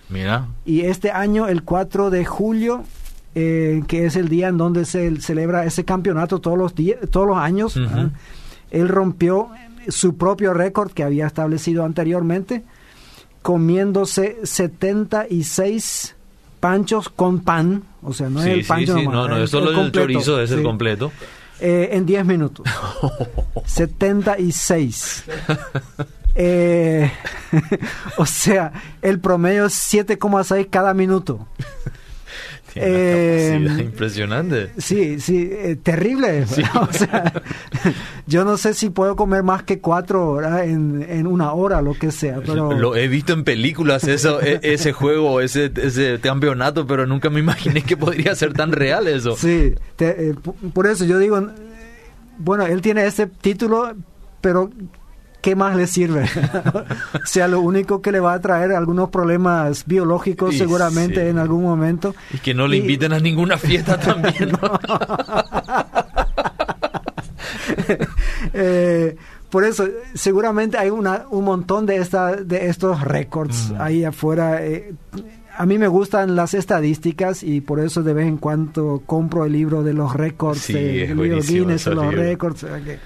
mira. 0.09 0.47
Y 0.65 0.81
este 0.81 1.11
año, 1.11 1.47
el 1.47 1.63
4 1.63 2.09
de 2.09 2.25
julio, 2.25 2.83
eh, 3.35 3.83
que 3.87 4.05
es 4.05 4.15
el 4.15 4.29
día 4.29 4.47
en 4.47 4.57
donde 4.57 4.85
se 4.85 5.19
celebra 5.21 5.65
ese 5.65 5.83
campeonato 5.85 6.39
todos 6.39 6.57
los, 6.57 6.73
días, 6.73 6.97
todos 7.11 7.27
los 7.27 7.37
años, 7.37 7.75
Ujú. 7.75 7.87
¿ah? 7.93 8.09
él 8.71 8.87
rompió 8.87 9.49
su 9.89 10.17
propio 10.17 10.53
récord 10.53 10.91
que 10.91 11.03
había 11.03 11.27
establecido 11.27 11.83
anteriormente, 11.85 12.63
comiéndose 13.41 14.37
76 14.43 16.15
panchos 16.59 17.09
con 17.09 17.41
pan, 17.41 17.83
o 18.01 18.13
sea, 18.13 18.29
no 18.29 18.39
es 18.39 18.45
sí, 18.45 18.51
el 18.51 18.63
sí, 18.63 18.67
pancho 18.67 18.95
sí, 18.97 19.03
nomás, 19.03 19.15
no, 19.15 19.27
no, 19.27 19.37
el- 19.37 19.43
es 19.43 19.49
solo 19.51 19.69
el, 19.69 19.75
completo, 19.75 19.99
chorizo, 20.07 20.41
es 20.41 20.51
el 20.51 20.59
sí. 20.59 20.63
completo. 20.63 21.11
Eh, 21.59 21.89
en 21.93 22.05
10 22.05 22.25
minutos. 22.25 22.65
76. 23.65 25.25
Eh, 26.35 27.09
o 28.17 28.25
sea, 28.25 28.73
el 29.01 29.19
promedio 29.19 29.65
es 29.67 29.93
7,6 29.93 30.69
cada 30.69 30.93
minuto. 30.93 31.47
Tiene 32.83 33.57
una 33.57 33.79
Eh, 33.79 33.83
impresionante. 33.83 34.69
Sí, 34.77 35.19
sí, 35.19 35.49
eh, 35.51 35.77
terrible. 35.81 36.45
O 36.75 36.91
sea, 36.91 37.31
yo 38.27 38.43
no 38.43 38.57
sé 38.57 38.73
si 38.73 38.89
puedo 38.89 39.15
comer 39.15 39.43
más 39.43 39.63
que 39.63 39.79
cuatro 39.79 40.27
horas 40.29 40.63
en, 40.67 41.05
en 41.09 41.25
una 41.25 41.53
hora, 41.53 41.81
lo 41.81 41.93
que 41.93 42.11
sea, 42.11 42.39
pero... 42.45 42.73
Lo 42.73 42.95
he 42.95 43.07
visto 43.07 43.31
en 43.33 43.43
películas 43.45 44.03
eso, 44.05 44.41
e- 44.41 44.59
ese 44.61 44.91
juego, 44.91 45.39
ese, 45.41 45.71
ese 45.75 46.19
campeonato, 46.19 46.85
pero 46.85 47.05
nunca 47.07 47.29
me 47.29 47.39
imaginé 47.39 47.81
que 47.81 47.95
podría 47.97 48.35
ser 48.35 48.53
tan 48.53 48.71
real 48.73 49.07
eso. 49.07 49.35
Sí, 49.37 49.73
te- 49.95 50.29
eh, 50.31 50.35
por 50.73 50.87
eso 50.87 51.05
yo 51.05 51.17
digo, 51.17 51.41
bueno, 52.37 52.65
él 52.65 52.81
tiene 52.81 53.05
ese 53.05 53.27
título, 53.27 53.93
pero 54.41 54.69
¿qué 55.45 55.55
más 55.55 55.75
le 55.75 55.85
sirve? 55.85 56.23
o 57.13 57.25
sea, 57.27 57.47
lo 57.47 57.59
único 57.61 58.01
que 58.01 58.11
le 58.11 58.19
va 58.19 58.33
a 58.33 58.41
traer 58.41 58.71
algunos 58.71 59.09
problemas 59.11 59.85
biológicos 59.85 60.55
Y 60.55 60.57
seguramente 60.57 61.21
sí. 61.21 61.27
en 61.29 61.37
algún 61.37 61.61
momento. 61.61 62.15
Y 62.33 62.39
que 62.39 62.55
no 62.55 62.67
le 62.67 62.77
Y- 62.77 62.79
inviten 62.79 63.13
a 63.13 63.19
ninguna 63.19 63.55
fiesta 63.59 63.99
también. 64.09 64.51
¿no? 64.59 64.79
Eh, 68.53 69.15
por 69.49 69.63
eso, 69.63 69.87
seguramente 70.13 70.77
hay 70.77 70.89
una, 70.89 71.25
un 71.29 71.43
montón 71.45 71.85
de, 71.85 71.97
esta, 71.97 72.35
de 72.35 72.67
estos 72.69 73.01
récords 73.01 73.71
Mm. 73.71 73.81
ahí 73.81 74.03
afuera. 74.03 74.65
eh, 74.65 74.93
a 75.57 75.65
mí 75.65 75.77
me 75.77 75.87
gustan 75.87 76.35
las 76.35 76.53
estadísticas 76.53 77.41
y 77.43 77.61
por 77.61 77.79
eso 77.79 78.03
de 78.03 78.13
vez 78.13 78.27
en 78.27 78.37
cuando 78.37 79.03
compro 79.05 79.45
el 79.45 79.53
libro 79.53 79.83
de 79.83 79.93
los 79.93 80.13
récords, 80.13 80.59
Sí, 80.61 80.73
de, 80.73 80.81
libro 81.07 81.15
buenísimo 81.17 81.59
Guinness, 81.67 81.85
de 81.85 81.95
los 81.95 82.13
récords. 82.13 82.63
o 82.63 82.67
sea 82.67 82.81
que 82.81 82.99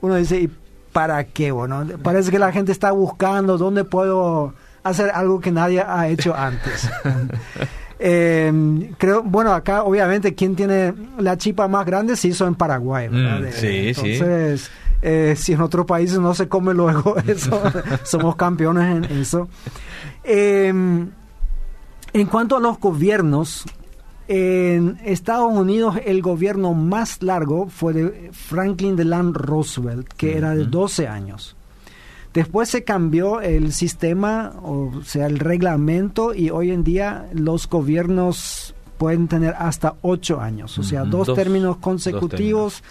Uno 0.00 0.16
dice, 0.16 0.40
¿y 0.40 0.50
para 0.92 1.24
qué? 1.24 1.50
Bueno, 1.50 1.86
parece 2.02 2.30
que 2.30 2.38
la 2.38 2.52
gente 2.52 2.72
está 2.72 2.92
buscando 2.92 3.58
dónde 3.58 3.84
puedo 3.84 4.54
hacer 4.82 5.10
algo 5.10 5.40
que 5.40 5.50
nadie 5.50 5.82
ha 5.86 6.08
hecho 6.08 6.34
antes. 6.36 6.88
Eh, 7.98 8.90
creo, 8.98 9.22
bueno, 9.22 9.52
acá 9.52 9.84
obviamente 9.84 10.34
quien 10.34 10.56
tiene 10.56 10.92
la 11.18 11.36
chipa 11.36 11.68
más 11.68 11.86
grande 11.86 12.16
se 12.16 12.28
hizo 12.28 12.46
en 12.46 12.54
Paraguay, 12.56 13.08
¿verdad? 13.08 13.40
Mm, 13.40 13.52
sí, 13.52 13.94
sí. 13.94 14.12
Entonces, 14.14 14.70
eh, 15.02 15.34
si 15.36 15.52
en 15.52 15.60
otros 15.60 15.86
países 15.86 16.18
no 16.18 16.34
se 16.34 16.48
come 16.48 16.74
luego 16.74 17.16
eso, 17.26 17.62
somos 18.04 18.36
campeones 18.36 19.10
en 19.10 19.18
eso. 19.18 19.48
Eh, 20.24 20.68
en 22.14 22.26
cuanto 22.26 22.56
a 22.56 22.60
los 22.60 22.78
gobiernos, 22.78 23.64
en 24.28 24.98
Estados 25.04 25.52
Unidos 25.52 25.96
el 26.04 26.22
gobierno 26.22 26.74
más 26.74 27.22
largo 27.22 27.68
fue 27.68 27.92
de 27.92 28.30
Franklin 28.32 28.96
Delano 28.96 29.32
Roosevelt, 29.32 30.08
que 30.16 30.36
era 30.36 30.54
de 30.54 30.62
Ujú. 30.62 30.70
12 30.70 31.08
años. 31.08 31.56
Después 32.32 32.68
se 32.70 32.82
cambió 32.82 33.40
el 33.42 33.72
sistema, 33.72 34.52
o 34.62 35.02
sea, 35.04 35.26
el 35.26 35.38
reglamento, 35.38 36.32
y 36.34 36.48
hoy 36.50 36.70
en 36.70 36.82
día 36.82 37.28
los 37.34 37.68
gobiernos 37.68 38.74
pueden 38.96 39.28
tener 39.28 39.54
hasta 39.58 39.96
8 40.02 40.40
años, 40.40 40.78
o 40.78 40.82
sea, 40.82 41.04
dos, 41.04 41.26
Dos- 41.26 41.36
términos 41.36 41.74
dos 41.76 41.82
consecutivos 41.82 42.82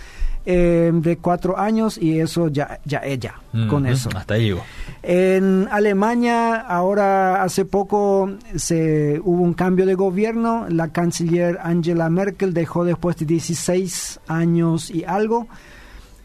eh, 0.46 0.92
de 0.94 1.18
4 1.18 1.58
años, 1.58 1.98
y 1.98 2.20
eso 2.20 2.48
ya, 2.48 2.80
ya 2.86 3.00
es 3.00 3.20
ya, 3.20 3.36
con 3.70 3.86
eso. 3.86 4.10
Hasta 4.16 4.36
ahí 4.36 4.46
llegó. 4.46 4.64
En 5.04 5.68
Alemania, 5.72 6.56
ahora 6.56 7.44
hace 7.44 7.66
poco 7.66 8.32
se 8.56 9.20
hubo 9.24 9.42
un 9.42 9.54
cambio 9.54 9.86
de 9.86 9.96
gobierno. 9.96 10.66
La 10.70 10.90
canciller 10.90 11.60
Angela 11.62 12.10
Merkel 12.10 12.54
dejó 12.54 12.86
después 12.86 13.18
de 13.18 13.26
16 13.26 14.20
años 14.28 14.92
y 14.92 15.04
algo. 15.04 15.48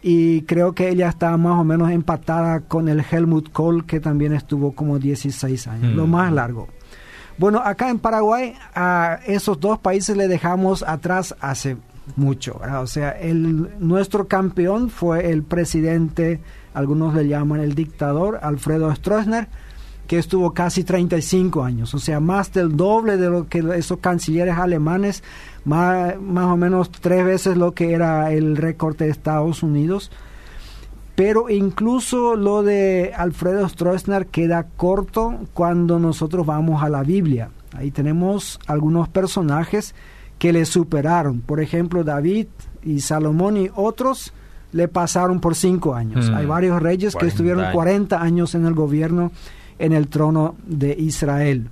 Y 0.02 0.42
creo 0.42 0.72
que 0.72 0.88
ella 0.90 1.08
está 1.08 1.36
más 1.36 1.58
o 1.58 1.64
menos 1.64 1.90
empatada 1.90 2.60
con 2.60 2.88
el 2.88 3.02
Helmut 3.10 3.50
Kohl, 3.50 3.86
que 3.86 3.98
también 3.98 4.34
estuvo 4.34 4.72
como 4.72 4.98
16 4.98 5.66
años, 5.66 5.94
lo 5.94 6.06
más 6.06 6.32
largo. 6.32 6.68
Bueno, 7.38 7.60
acá 7.62 7.90
en 7.90 7.98
Paraguay 7.98 8.54
a 8.74 9.18
esos 9.26 9.60
dos 9.60 9.78
países 9.78 10.16
le 10.16 10.28
dejamos 10.28 10.82
atrás 10.82 11.34
hace 11.40 11.76
mucho. 12.14 12.60
O 12.80 12.86
sea, 12.86 13.10
el, 13.10 13.70
nuestro 13.80 14.28
campeón 14.28 14.90
fue 14.90 15.30
el 15.30 15.42
presidente, 15.42 16.40
algunos 16.74 17.14
le 17.14 17.26
llaman 17.26 17.60
el 17.60 17.74
dictador, 17.74 18.38
Alfredo 18.42 18.94
Stroessner, 18.94 19.48
que 20.06 20.18
estuvo 20.18 20.52
casi 20.54 20.84
35 20.84 21.64
años, 21.64 21.92
o 21.92 21.98
sea, 21.98 22.20
más 22.20 22.52
del 22.52 22.76
doble 22.76 23.16
de 23.16 23.28
lo 23.28 23.48
que 23.48 23.64
esos 23.76 23.98
cancilleres 23.98 24.56
alemanes, 24.56 25.24
más, 25.64 26.20
más 26.20 26.46
o 26.46 26.56
menos 26.56 26.90
tres 26.90 27.24
veces 27.24 27.56
lo 27.56 27.72
que 27.72 27.92
era 27.92 28.32
el 28.32 28.56
récord 28.56 28.96
de 28.96 29.08
Estados 29.08 29.62
Unidos. 29.62 30.12
Pero 31.16 31.48
incluso 31.48 32.36
lo 32.36 32.62
de 32.62 33.12
Alfredo 33.16 33.66
Stroessner 33.68 34.26
queda 34.26 34.66
corto 34.76 35.34
cuando 35.54 35.98
nosotros 35.98 36.44
vamos 36.44 36.82
a 36.82 36.90
la 36.90 37.02
Biblia. 37.02 37.48
Ahí 37.72 37.90
tenemos 37.90 38.60
algunos 38.66 39.08
personajes 39.08 39.94
que 40.38 40.52
le 40.52 40.64
superaron. 40.64 41.40
Por 41.40 41.60
ejemplo, 41.60 42.04
David 42.04 42.46
y 42.82 43.00
Salomón 43.00 43.56
y 43.56 43.70
otros 43.74 44.32
le 44.72 44.88
pasaron 44.88 45.40
por 45.40 45.54
cinco 45.54 45.94
años. 45.94 46.28
Hay 46.30 46.46
varios 46.46 46.82
reyes 46.82 47.16
que 47.16 47.26
estuvieron 47.26 47.72
40 47.72 48.20
años 48.20 48.54
en 48.54 48.66
el 48.66 48.74
gobierno, 48.74 49.32
en 49.78 49.92
el 49.92 50.08
trono 50.08 50.54
de 50.66 50.94
Israel. 50.98 51.68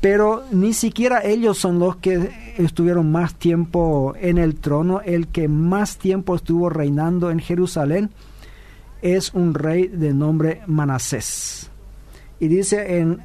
Pero 0.00 0.44
ni 0.50 0.74
siquiera 0.74 1.24
ellos 1.24 1.56
son 1.56 1.78
los 1.78 1.96
que 1.96 2.30
estuvieron 2.58 3.10
más 3.10 3.34
tiempo 3.36 4.12
en 4.20 4.36
el 4.36 4.56
trono. 4.56 5.00
El 5.00 5.28
que 5.28 5.48
más 5.48 5.96
tiempo 5.96 6.34
estuvo 6.34 6.68
reinando 6.68 7.30
en 7.30 7.38
Jerusalén 7.38 8.10
es 9.00 9.32
un 9.32 9.54
rey 9.54 9.88
de 9.88 10.12
nombre 10.12 10.60
Manasés. 10.66 11.70
Y 12.38 12.48
dice 12.48 12.98
en 12.98 13.22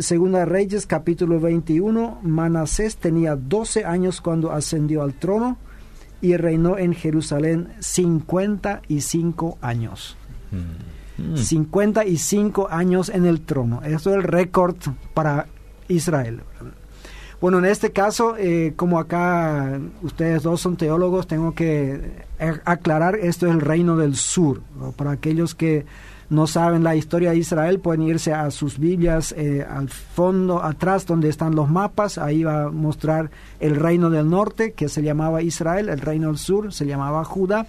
Segunda 0.00 0.44
Reyes 0.44 0.86
capítulo 0.86 1.38
21, 1.38 2.20
Manasés 2.22 2.96
tenía 2.96 3.36
12 3.36 3.84
años 3.84 4.20
cuando 4.20 4.50
ascendió 4.50 5.02
al 5.02 5.14
trono 5.14 5.58
y 6.20 6.36
reinó 6.36 6.76
en 6.76 6.92
Jerusalén 6.92 7.68
55 7.78 9.58
años. 9.60 10.16
55 11.34 12.68
mm. 12.68 12.74
años 12.74 13.08
en 13.10 13.26
el 13.26 13.42
trono. 13.42 13.82
Esto 13.82 14.10
es 14.10 14.16
el 14.16 14.22
récord 14.24 14.76
para 15.14 15.46
Israel. 15.86 16.42
Bueno, 17.40 17.58
en 17.58 17.66
este 17.66 17.92
caso, 17.92 18.36
eh, 18.36 18.74
como 18.76 18.98
acá 18.98 19.80
ustedes 20.02 20.42
dos 20.42 20.60
son 20.60 20.76
teólogos, 20.76 21.26
tengo 21.26 21.54
que 21.54 22.26
aclarar, 22.64 23.14
esto 23.14 23.46
es 23.46 23.52
el 23.52 23.60
reino 23.60 23.96
del 23.96 24.16
sur. 24.16 24.62
Para 24.96 25.12
aquellos 25.12 25.54
que 25.54 25.86
no 26.30 26.46
saben 26.46 26.84
la 26.84 26.94
historia 26.94 27.32
de 27.32 27.38
Israel, 27.38 27.80
pueden 27.80 28.02
irse 28.02 28.32
a 28.32 28.50
sus 28.52 28.78
Biblias 28.78 29.34
eh, 29.36 29.66
al 29.68 29.88
fondo, 29.88 30.62
atrás 30.62 31.04
donde 31.04 31.28
están 31.28 31.56
los 31.56 31.68
mapas, 31.68 32.18
ahí 32.18 32.44
va 32.44 32.64
a 32.64 32.70
mostrar 32.70 33.30
el 33.58 33.74
reino 33.74 34.10
del 34.10 34.30
norte, 34.30 34.72
que 34.72 34.88
se 34.88 35.02
llamaba 35.02 35.42
Israel, 35.42 35.88
el 35.88 36.00
reino 36.00 36.28
del 36.28 36.38
sur 36.38 36.72
se 36.72 36.86
llamaba 36.86 37.24
Judá. 37.24 37.66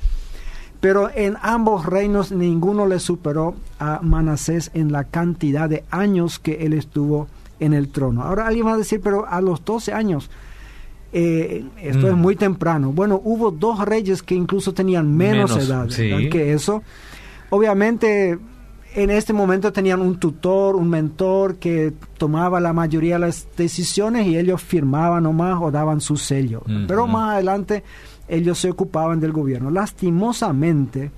Pero 0.80 1.10
en 1.14 1.38
ambos 1.42 1.86
reinos 1.86 2.32
ninguno 2.32 2.88
le 2.88 3.00
superó 3.00 3.56
a 3.80 4.00
Manasés 4.02 4.72
en 4.74 4.92
la 4.92 5.06
cantidad 5.06 5.68
de 5.68 5.84
años 5.92 6.40
que 6.40 6.66
él 6.66 6.74
estuvo 6.74 7.28
en 7.60 7.74
el 7.74 7.90
trono. 7.90 8.24
Ahora 8.24 8.48
alguien 8.48 8.66
va 8.68 8.74
a 8.74 8.78
decir, 8.78 9.02
pero 9.02 9.28
a 9.28 9.42
los 9.42 9.64
12 9.64 9.94
años, 9.94 10.30
eh, 11.14 11.66
esto 11.82 12.08
es 12.08 12.16
mm. 12.16 12.20
muy 12.20 12.36
temprano. 12.36 12.92
Bueno, 12.92 13.20
hubo 13.24 13.52
dos 13.52 13.84
reyes 13.86 14.24
que 14.24 14.36
incluso 14.36 14.74
tenían 14.74 15.16
menos, 15.16 15.56
edad 15.58 15.88
que 15.88 16.54
eso. 16.54 16.84
Obviamente 17.52 18.40
en 18.94 19.10
este 19.10 19.32
momento 19.34 19.72
tenían 19.72 20.02
un 20.02 20.20
tutor, 20.20 20.76
un 20.76 20.90
mentor 20.90 21.56
que 21.56 21.94
tomaba 22.18 22.60
la 22.60 22.74
mayoría 22.74 23.16
de 23.16 23.22
las 23.22 23.48
decisiones 23.56 24.28
y 24.28 24.38
ellos 24.38 24.62
firmaban 24.62 25.24
nomás 25.24 25.60
o 25.62 25.72
daban 25.72 26.02
su 26.02 26.18
sello. 26.18 26.62
Pero 26.88 27.08
más 27.08 27.36
adelante 27.36 27.84
ellos 28.28 28.60
se 28.60 28.70
ocupaban 28.70 29.20
del 29.20 29.32
gobierno. 29.32 29.72
Lastimosamente, 29.72 31.12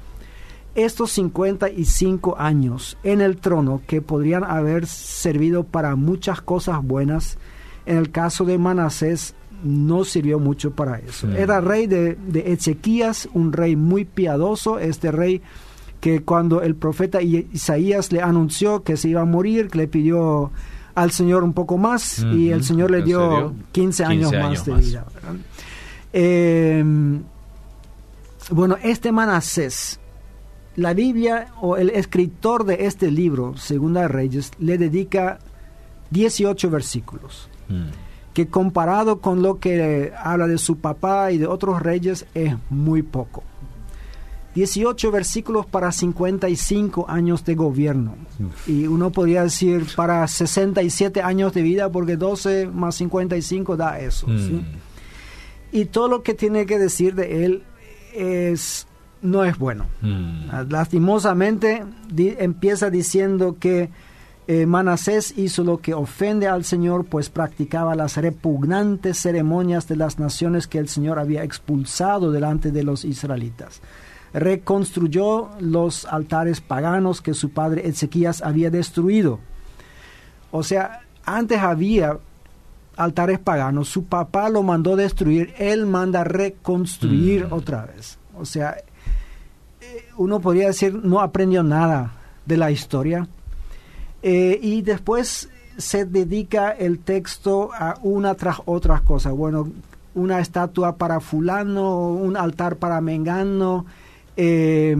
estos 0.75 1.11
55 1.11 2.35
años 2.37 2.97
en 3.03 3.21
el 3.21 3.37
trono 3.37 3.81
que 3.87 4.01
podrían 4.01 4.43
haber 4.43 4.85
servido 4.85 5.63
para 5.63 5.95
muchas 5.95 6.41
cosas 6.41 6.83
buenas, 6.83 7.37
en 7.85 7.97
el 7.97 8.11
caso 8.11 8.45
de 8.45 8.57
Manasés 8.57 9.35
no 9.63 10.03
sirvió 10.03 10.39
mucho 10.39 10.71
para 10.71 10.99
eso. 10.99 11.31
Era 11.31 11.61
rey 11.61 11.87
de, 11.87 12.15
de 12.15 12.51
Ezequías, 12.51 13.29
un 13.33 13.53
rey 13.53 13.75
muy 13.75 14.05
piadoso, 14.05 14.77
este 14.77 15.11
rey 15.11 15.41
que 16.03 16.21
cuando 16.21 16.61
el 16.61 16.75
profeta 16.75 17.21
Isaías 17.21 18.11
le 18.11 18.21
anunció 18.21 18.83
que 18.83 18.97
se 18.97 19.07
iba 19.07 19.21
a 19.21 19.25
morir, 19.25 19.73
le 19.73 19.87
pidió 19.87 20.51
al 20.95 21.11
Señor 21.11 21.45
un 21.45 21.53
poco 21.53 21.77
más 21.77 22.19
y 22.19 22.49
el 22.49 22.65
Señor 22.65 22.91
le 22.91 23.03
dio 23.03 23.53
15 23.71 24.03
años, 24.03 24.33
más 24.33 24.65
de 24.65 24.73
vida. 24.73 25.05
Em, 26.11 27.23
bueno, 28.51 28.75
este 28.83 29.13
Manasés, 29.13 29.97
la 30.75 30.93
Biblia 30.93 31.53
o 31.61 31.77
el 31.77 31.89
escritor 31.89 32.65
de 32.65 32.85
este 32.85 33.09
libro, 33.09 33.55
Segunda 33.55 34.09
Reyes, 34.09 34.51
le 34.59 34.77
dedica 34.77 35.39
18 36.11 36.69
versículos. 36.69 37.47
Mm. 37.69 37.83
que 38.33 38.47
comparado 38.47 39.21
con 39.21 39.41
lo 39.41 39.59
que 39.59 40.11
habla 40.17 40.47
de 40.47 40.57
su 40.57 40.79
papá 40.79 41.31
y 41.31 41.37
de 41.37 41.47
otros 41.47 41.81
reyes 41.81 42.25
es 42.33 42.55
muy 42.69 43.03
poco. 43.03 43.43
18 44.55 45.11
versículos 45.11 45.65
para 45.65 45.91
55 45.91 47.05
años 47.09 47.43
de 47.43 47.55
gobierno. 47.55 48.15
Y 48.67 48.85
uno 48.87 49.11
podría 49.11 49.43
decir 49.43 49.85
para 49.95 50.27
67 50.27 51.21
años 51.21 51.53
de 51.53 51.61
vida, 51.61 51.89
porque 51.89 52.17
12 52.17 52.67
más 52.67 52.95
55 52.95 53.75
da 53.77 53.99
eso. 53.99 54.27
Mm. 54.27 54.61
Y 55.71 55.85
todo 55.85 56.07
lo 56.07 56.23
que 56.23 56.33
tiene 56.33 56.65
que 56.65 56.77
decir 56.77 57.15
de 57.15 57.45
él 57.45 57.63
es 58.13 58.87
no 59.23 59.43
es 59.43 59.57
bueno. 59.57 59.87
Mm. 60.01 60.49
Ah, 60.51 60.65
lastimosamente 60.69 61.83
empieza 62.15 62.91
diciendo 62.91 63.57
que 63.59 63.89
eh, 64.45 64.65
Manasés 64.65 65.33
hizo 65.37 65.63
lo 65.63 65.79
que 65.79 65.93
ofende 65.93 66.47
al 66.47 66.65
Señor, 66.65 67.05
pues 67.05 67.29
practicaba 67.29 67.95
las 67.95 68.17
repugnantes 68.17 69.17
ceremonias 69.17 69.87
de 69.87 69.95
las 69.95 70.19
naciones 70.19 70.67
que 70.67 70.77
el 70.77 70.89
Señor 70.89 71.17
había 71.17 71.43
expulsado 71.43 72.31
delante 72.31 72.71
de 72.71 72.83
los 72.83 73.05
israelitas 73.05 73.81
reconstruyó 74.33 75.49
los 75.59 76.05
altares 76.05 76.61
paganos 76.61 77.21
que 77.21 77.33
su 77.33 77.51
padre 77.51 77.87
Ezequías 77.87 78.41
había 78.41 78.69
destruido. 78.69 79.39
O 80.51 80.63
sea, 80.63 81.01
antes 81.23 81.59
había 81.59 82.17
altares 82.97 83.39
paganos, 83.39 83.89
su 83.89 84.05
papá 84.05 84.49
lo 84.49 84.63
mandó 84.63 84.95
destruir, 84.95 85.53
él 85.57 85.85
manda 85.85 86.23
reconstruir 86.23 87.47
mm. 87.47 87.53
otra 87.53 87.85
vez. 87.85 88.17
O 88.37 88.45
sea, 88.45 88.77
eh, 89.81 90.05
uno 90.17 90.39
podría 90.39 90.67
decir, 90.67 90.93
no 90.93 91.21
aprendió 91.21 91.63
nada 91.63 92.13
de 92.45 92.57
la 92.57 92.71
historia. 92.71 93.27
Eh, 94.21 94.59
y 94.61 94.81
después 94.81 95.49
se 95.77 96.05
dedica 96.05 96.71
el 96.71 96.99
texto 96.99 97.71
a 97.73 97.97
una 98.01 98.35
tras 98.35 98.57
otras 98.65 99.01
cosas. 99.01 99.33
Bueno, 99.33 99.69
una 100.15 100.39
estatua 100.39 100.97
para 100.97 101.19
fulano, 101.19 102.09
un 102.09 102.37
altar 102.37 102.77
para 102.77 103.01
mengano, 103.01 103.85
eh, 104.37 104.95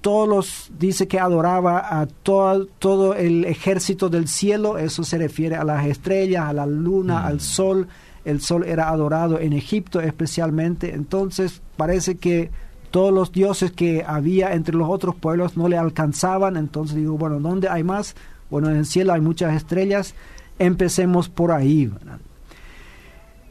todos 0.00 0.28
los, 0.28 0.70
dice 0.78 1.08
que 1.08 1.18
adoraba 1.18 2.00
a 2.00 2.06
todo, 2.06 2.66
todo 2.78 3.14
el 3.14 3.44
ejército 3.44 4.08
del 4.08 4.28
cielo, 4.28 4.78
eso 4.78 5.02
se 5.02 5.18
refiere 5.18 5.56
a 5.56 5.64
las 5.64 5.84
estrellas, 5.86 6.44
a 6.48 6.52
la 6.52 6.64
luna, 6.64 7.22
mm. 7.22 7.26
al 7.26 7.40
sol, 7.40 7.88
el 8.24 8.40
sol 8.40 8.64
era 8.64 8.88
adorado 8.88 9.40
en 9.40 9.52
Egipto 9.52 10.00
especialmente, 10.00 10.94
entonces 10.94 11.60
parece 11.76 12.18
que 12.18 12.50
todos 12.92 13.12
los 13.12 13.32
dioses 13.32 13.72
que 13.72 14.04
había 14.06 14.54
entre 14.54 14.76
los 14.76 14.88
otros 14.88 15.16
pueblos 15.16 15.56
no 15.56 15.68
le 15.68 15.76
alcanzaban, 15.76 16.56
entonces 16.56 16.96
digo, 16.96 17.18
bueno, 17.18 17.40
¿dónde 17.40 17.68
hay 17.68 17.82
más? 17.82 18.14
Bueno, 18.48 18.70
en 18.70 18.76
el 18.76 18.86
cielo 18.86 19.12
hay 19.12 19.20
muchas 19.20 19.56
estrellas, 19.56 20.14
empecemos 20.58 21.28
por 21.28 21.50
ahí. 21.50 21.90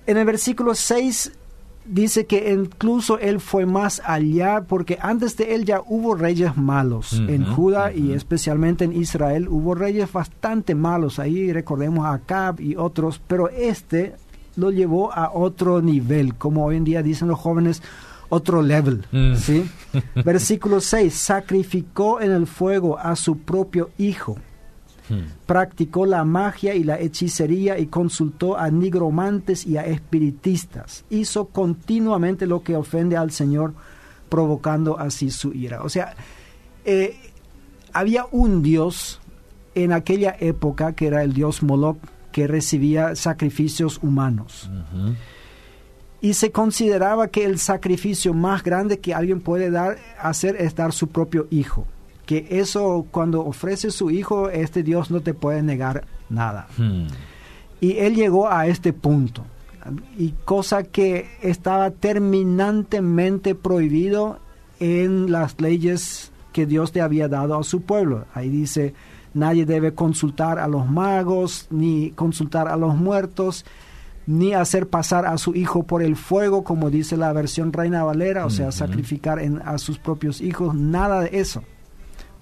En 0.08 0.18
el 0.18 0.26
versículo 0.26 0.74
6 0.74 1.34
dice 1.86 2.26
que 2.26 2.52
incluso 2.52 3.19
él 3.19 3.39
fue 3.39 3.65
más 3.65 4.02
allá 4.06 4.63
porque 4.67 4.98
antes 5.02 5.38
de 5.38 5.56
él 5.56 5.65
ya 5.65 5.82
hubo 5.86 6.15
reyes 6.15 6.58
malos 6.58 7.13
en 7.28 7.45
Judá 7.45 7.93
y 7.93 8.12
especialmente 8.13 8.86
en 8.86 8.93
Israel 8.93 9.48
hubo 9.48 9.76
reyes 9.76 10.12
bastante 10.12 10.74
malos 10.74 11.19
ahí 11.19 11.54
recordemos 11.54 12.06
a 12.06 12.13
Acab 12.13 12.60
y 12.60 12.76
otros 12.76 13.21
pero 13.28 13.50
este 13.50 14.15
lo 14.56 14.71
llevó 14.71 15.13
a 15.13 15.32
otro 15.32 15.82
nivel 15.82 16.36
como 16.36 16.65
hoy 16.65 16.78
en 16.78 16.86
día 16.86 17.04
dicen 17.04 17.28
los 17.28 17.39
jóvenes 17.39 17.84
otro 18.30 18.63
level 18.63 19.06
mm. 19.12 19.36
¿sí? 19.36 19.69
versículo 20.26 20.80
6 20.82 21.13
sacrificó 21.13 22.19
en 22.19 22.32
el 22.32 22.48
fuego 22.48 22.98
a 22.98 23.15
su 23.15 23.38
propio 23.38 23.91
hijo 23.98 24.38
Practicó 25.46 26.06
la 26.06 26.24
magia 26.24 26.74
y 26.74 26.84
la 26.84 27.00
hechicería 27.00 27.78
y 27.78 27.88
consultó 27.88 28.58
a 28.58 28.70
nigromantes 28.70 29.65
y 29.65 29.78
a 29.78 29.86
espiritistas. 29.86 31.06
Hizo 31.10 31.46
continuamente 31.46 32.48
lo 32.48 32.63
que 32.63 32.76
ofende 32.76 33.18
al 33.18 33.32
Señor, 33.32 33.74
provocando 34.30 35.00
así 35.00 35.30
su 35.30 35.54
ira. 35.54 35.84
O 35.84 35.89
sea, 35.89 36.15
eh, 36.86 37.15
había 37.94 38.26
un 38.32 38.62
dios 38.62 39.22
en 39.76 39.91
aquella 39.91 40.36
época 40.39 40.94
que 40.94 41.08
era 41.08 41.24
el 41.24 41.34
dios 41.34 41.62
Moloch 41.62 41.98
que 42.32 42.48
recibía 42.48 43.15
sacrificios 43.15 44.00
humanos. 44.02 44.70
Y 46.20 46.34
se 46.34 46.52
consideraba 46.52 47.30
que 47.30 47.46
el 47.46 47.60
sacrificio 47.60 48.34
más 48.34 48.63
grande 48.63 49.00
que 49.00 49.13
alguien 49.13 49.39
puede 49.39 49.70
dar, 49.70 49.98
hacer 50.20 50.58
es 50.60 50.76
dar 50.76 50.91
su 50.91 51.08
propio 51.08 51.48
hijo. 51.50 51.88
Que 52.26 52.48
eso 52.50 53.06
cuando 53.12 53.46
ofrece 53.46 53.92
su 53.92 54.10
hijo, 54.12 54.50
este 54.50 54.84
Dios 54.84 55.12
no 55.12 55.22
te 55.22 55.34
puede 55.34 55.62
negar 55.62 56.06
nada. 56.30 56.68
Hmm. 56.78 57.08
Y 57.82 57.98
él 57.98 58.16
llegó 58.16 58.50
a 58.50 58.68
este 58.68 58.94
punto, 58.94 59.46
y 60.18 60.32
cosa 60.46 60.84
que 60.84 61.28
estaba 61.42 61.92
terminantemente 61.92 63.54
prohibido 63.56 64.40
en 64.80 65.32
las 65.32 65.60
leyes 65.62 66.32
que 66.54 66.66
Dios 66.66 66.94
le 66.96 67.02
había 67.02 67.28
dado 67.28 67.58
a 67.60 67.64
su 67.64 67.82
pueblo. 67.82 68.26
Ahí 68.34 68.50
dice, 68.50 68.94
nadie 69.34 69.66
debe 69.66 69.94
consultar 69.94 70.58
a 70.58 70.68
los 70.68 70.90
magos, 70.90 71.68
ni 71.70 72.12
consultar 72.12 72.68
a 72.68 72.78
los 72.78 72.96
muertos, 72.96 73.66
ni 74.26 74.54
hacer 74.54 74.88
pasar 74.88 75.26
a 75.28 75.38
su 75.38 75.54
hijo 75.54 75.84
por 75.84 76.02
el 76.02 76.16
fuego, 76.16 76.64
como 76.64 76.90
dice 76.90 77.16
la 77.18 77.32
versión 77.34 77.72
Reina 77.72 78.04
Valera, 78.04 78.46
o 78.46 78.50
sea, 78.50 78.72
sacrificar 78.72 79.40
en- 79.40 79.62
a 79.64 79.78
sus 79.78 80.00
propios 80.00 80.42
hijos, 80.42 80.74
nada 80.74 81.22
de 81.22 81.40
eso. 81.40 81.62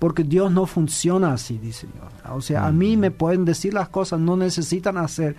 Porque 0.04 0.26
Dios 0.26 0.52
no 0.52 0.66
funciona 0.66 1.32
así, 1.32 1.58
dice 1.58 1.88
Dios. 1.88 2.12
O 2.36 2.42
sea, 2.42 2.68
a 2.68 2.74
mí 2.74 2.98
me 2.98 3.10
pueden 3.10 3.46
decir 3.46 3.74
las 3.74 3.88
cosas, 3.88 4.20
no 4.20 4.36
necesitan 4.36 4.98
hacer. 4.98 5.38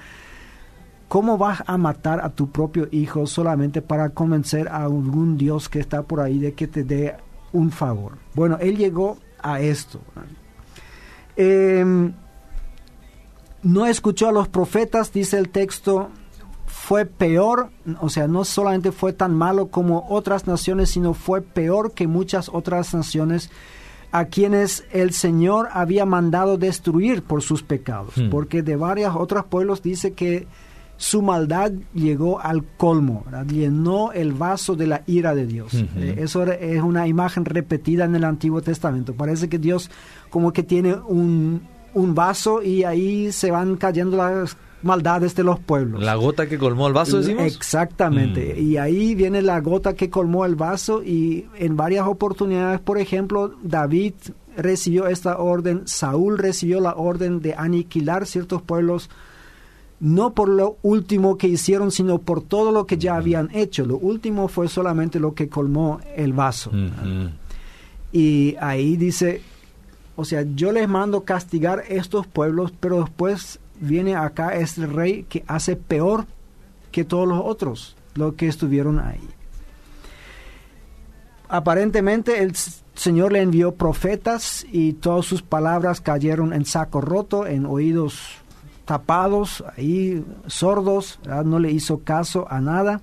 ¿Cómo 1.07 1.37
vas 1.37 1.63
a 1.67 1.77
matar 1.77 2.25
a 2.25 2.31
tu 2.31 2.51
propio 2.51 2.89
hijo 2.91 3.27
solamente 3.27 3.83
para 3.83 4.09
convencer 4.09 4.69
a 4.69 4.85
algún 4.85 5.37
Dios 5.37 5.69
que 5.69 5.81
está 5.81 6.03
por 6.05 6.21
ahí 6.21 6.39
de 6.39 6.55
que 6.55 6.67
te 6.67 6.83
dé 6.83 7.15
un 7.53 7.73
favor? 7.73 8.13
Bueno, 8.33 8.57
él 8.59 8.79
llegó 8.79 9.19
a 9.43 9.61
esto. 9.61 10.01
Em, 11.37 12.15
no 13.63 13.85
escuchó 13.85 14.29
a 14.29 14.33
los 14.33 14.49
profetas, 14.49 15.13
dice 15.13 15.37
el 15.37 15.51
texto, 15.51 16.09
fue 16.65 17.05
peor, 17.05 17.69
o 18.01 18.09
sea, 18.09 18.29
no 18.29 18.47
solamente 18.47 18.93
fue 18.93 19.13
tan 19.13 19.35
malo 19.35 19.67
como 19.67 20.07
otras 20.09 20.47
naciones, 20.47 20.89
sino 20.89 21.13
fue 21.13 21.43
peor 21.43 21.93
que 21.93 22.07
muchas 22.07 22.49
otras 22.49 22.95
naciones 22.95 23.51
a 24.17 24.27
quienes 24.27 24.85
el 24.93 25.13
Señor 25.13 25.69
había 25.73 26.07
mandado 26.07 26.57
destruir 26.57 27.25
por 27.25 27.43
sus 27.43 27.65
pecados, 27.65 28.17
Hmm. 28.17 28.31
porque 28.31 28.63
de 28.63 28.77
varios 28.77 29.17
otros 29.17 29.45
pueblos 29.47 29.83
dice 29.83 30.13
que 30.13 30.47
su 30.97 31.21
maldad 31.21 31.73
llegó 31.95 32.39
al 32.39 32.63
colmo, 32.77 33.25
¿verdad? 33.25 33.47
llenó 33.47 34.13
el 34.13 34.33
vaso 34.33 34.77
de 34.77 34.87
la 34.87 35.03
ira 35.09 35.35
de 35.35 35.47
Dios. 35.49 35.75
Eh, 35.97 36.15
eso 36.19 36.45
es 36.45 36.81
una 36.81 37.09
imagen 37.09 37.45
repetida 37.45 38.05
en 38.05 38.15
el 38.15 38.23
Antiguo 38.23 38.63
Testamento. 38.63 39.15
Parece 39.15 39.49
que 39.49 39.59
Dios 39.59 39.91
como 40.31 40.53
que 40.53 40.63
tiene 40.63 40.95
un, 40.95 41.63
un 41.95 42.15
vaso 42.15 42.63
y 42.63 42.85
ahí 42.85 43.33
se 43.33 43.51
van 43.51 43.77
cayendo 43.77 44.17
las 44.17 44.57
maldades 44.85 45.35
de 45.35 45.45
los 45.45 45.59
pueblos. 45.59 46.03
La 46.03 46.15
gota 46.15 46.47
que 46.47 46.59
colmó 46.59 46.87
el 46.87 46.93
vaso, 46.93 47.19
decimos. 47.19 47.45
Exactamente. 47.45 48.55
Mm. 48.57 48.63
Y 48.63 48.77
ahí 48.77 49.15
viene 49.15 49.43
la 49.43 49.61
gota 49.61 49.95
que 49.95 50.11
colmó 50.11 50.45
el 50.45 50.55
vaso 50.55 51.03
y 51.03 51.47
en 51.57 51.77
varias 51.77 52.07
oportunidades, 52.07 52.81
por 52.81 52.99
ejemplo, 52.99 53.55
David 53.63 54.15
recibió 54.57 55.07
esta 55.09 55.39
orden, 55.39 55.83
Saúl 55.87 56.39
recibió 56.39 56.81
la 56.81 56.95
orden 56.95 57.41
de 57.41 57.55
aniquilar 57.55 58.27
ciertos 58.27 58.63
pueblos, 58.63 59.11
no 60.01 60.35
por 60.35 60.49
lo 60.49 60.77
último 60.83 61.39
que 61.39 61.49
hicieron, 61.49 61.91
sino 61.91 62.19
por 62.19 62.43
todo 62.43 62.73
lo 62.73 62.87
que 62.87 62.99
ya 62.99 63.17
habían 63.17 63.51
hecho. 63.55 63.85
Lo 63.85 63.97
último 63.97 64.49
fue 64.49 64.69
solamente 64.69 65.19
lo 65.19 65.35
que 65.35 65.49
colmó 65.49 66.01
el 66.17 66.33
vaso. 66.33 66.71
Ujú. 66.71 67.31
Y 68.13 68.55
ahí 68.61 68.97
dice, 68.97 69.43
o 70.17 70.25
sea, 70.25 70.45
yo 70.55 70.71
les 70.73 70.89
mando 70.89 71.25
castigar 71.25 71.85
estos 71.89 72.27
pueblos, 72.27 72.73
pero 72.79 73.01
después 73.01 73.59
viene 73.81 74.17
acá 74.17 74.55
este 74.55 74.87
rey 74.87 75.25
que 75.29 75.45
hace 75.47 75.77
peor 75.77 76.27
que 76.93 77.05
todos 77.05 77.27
los 77.27 77.41
otros, 77.45 77.97
los 78.15 78.35
que 78.35 78.47
estuvieron 78.47 79.01
ahí. 79.01 79.29
Aparentemente 81.49 82.43
el 82.43 82.55
Señor 82.95 83.33
le 83.33 83.43
envió 83.43 83.75
profetas 83.75 84.65
y 84.71 84.95
todas 84.95 85.27
sus 85.27 85.43
palabras 85.43 86.01
cayeron 86.01 86.53
en 86.53 86.65
saco 86.65 87.01
roto, 87.01 87.47
en 87.47 87.67
oídos 87.67 88.21
tapados, 88.85 89.65
ahí 89.77 90.25
sordos, 90.47 91.19
no 91.45 91.59
le 91.59 91.71
hizo 91.71 91.99
caso 91.99 92.47
a 92.51 92.61
nada. 92.61 93.01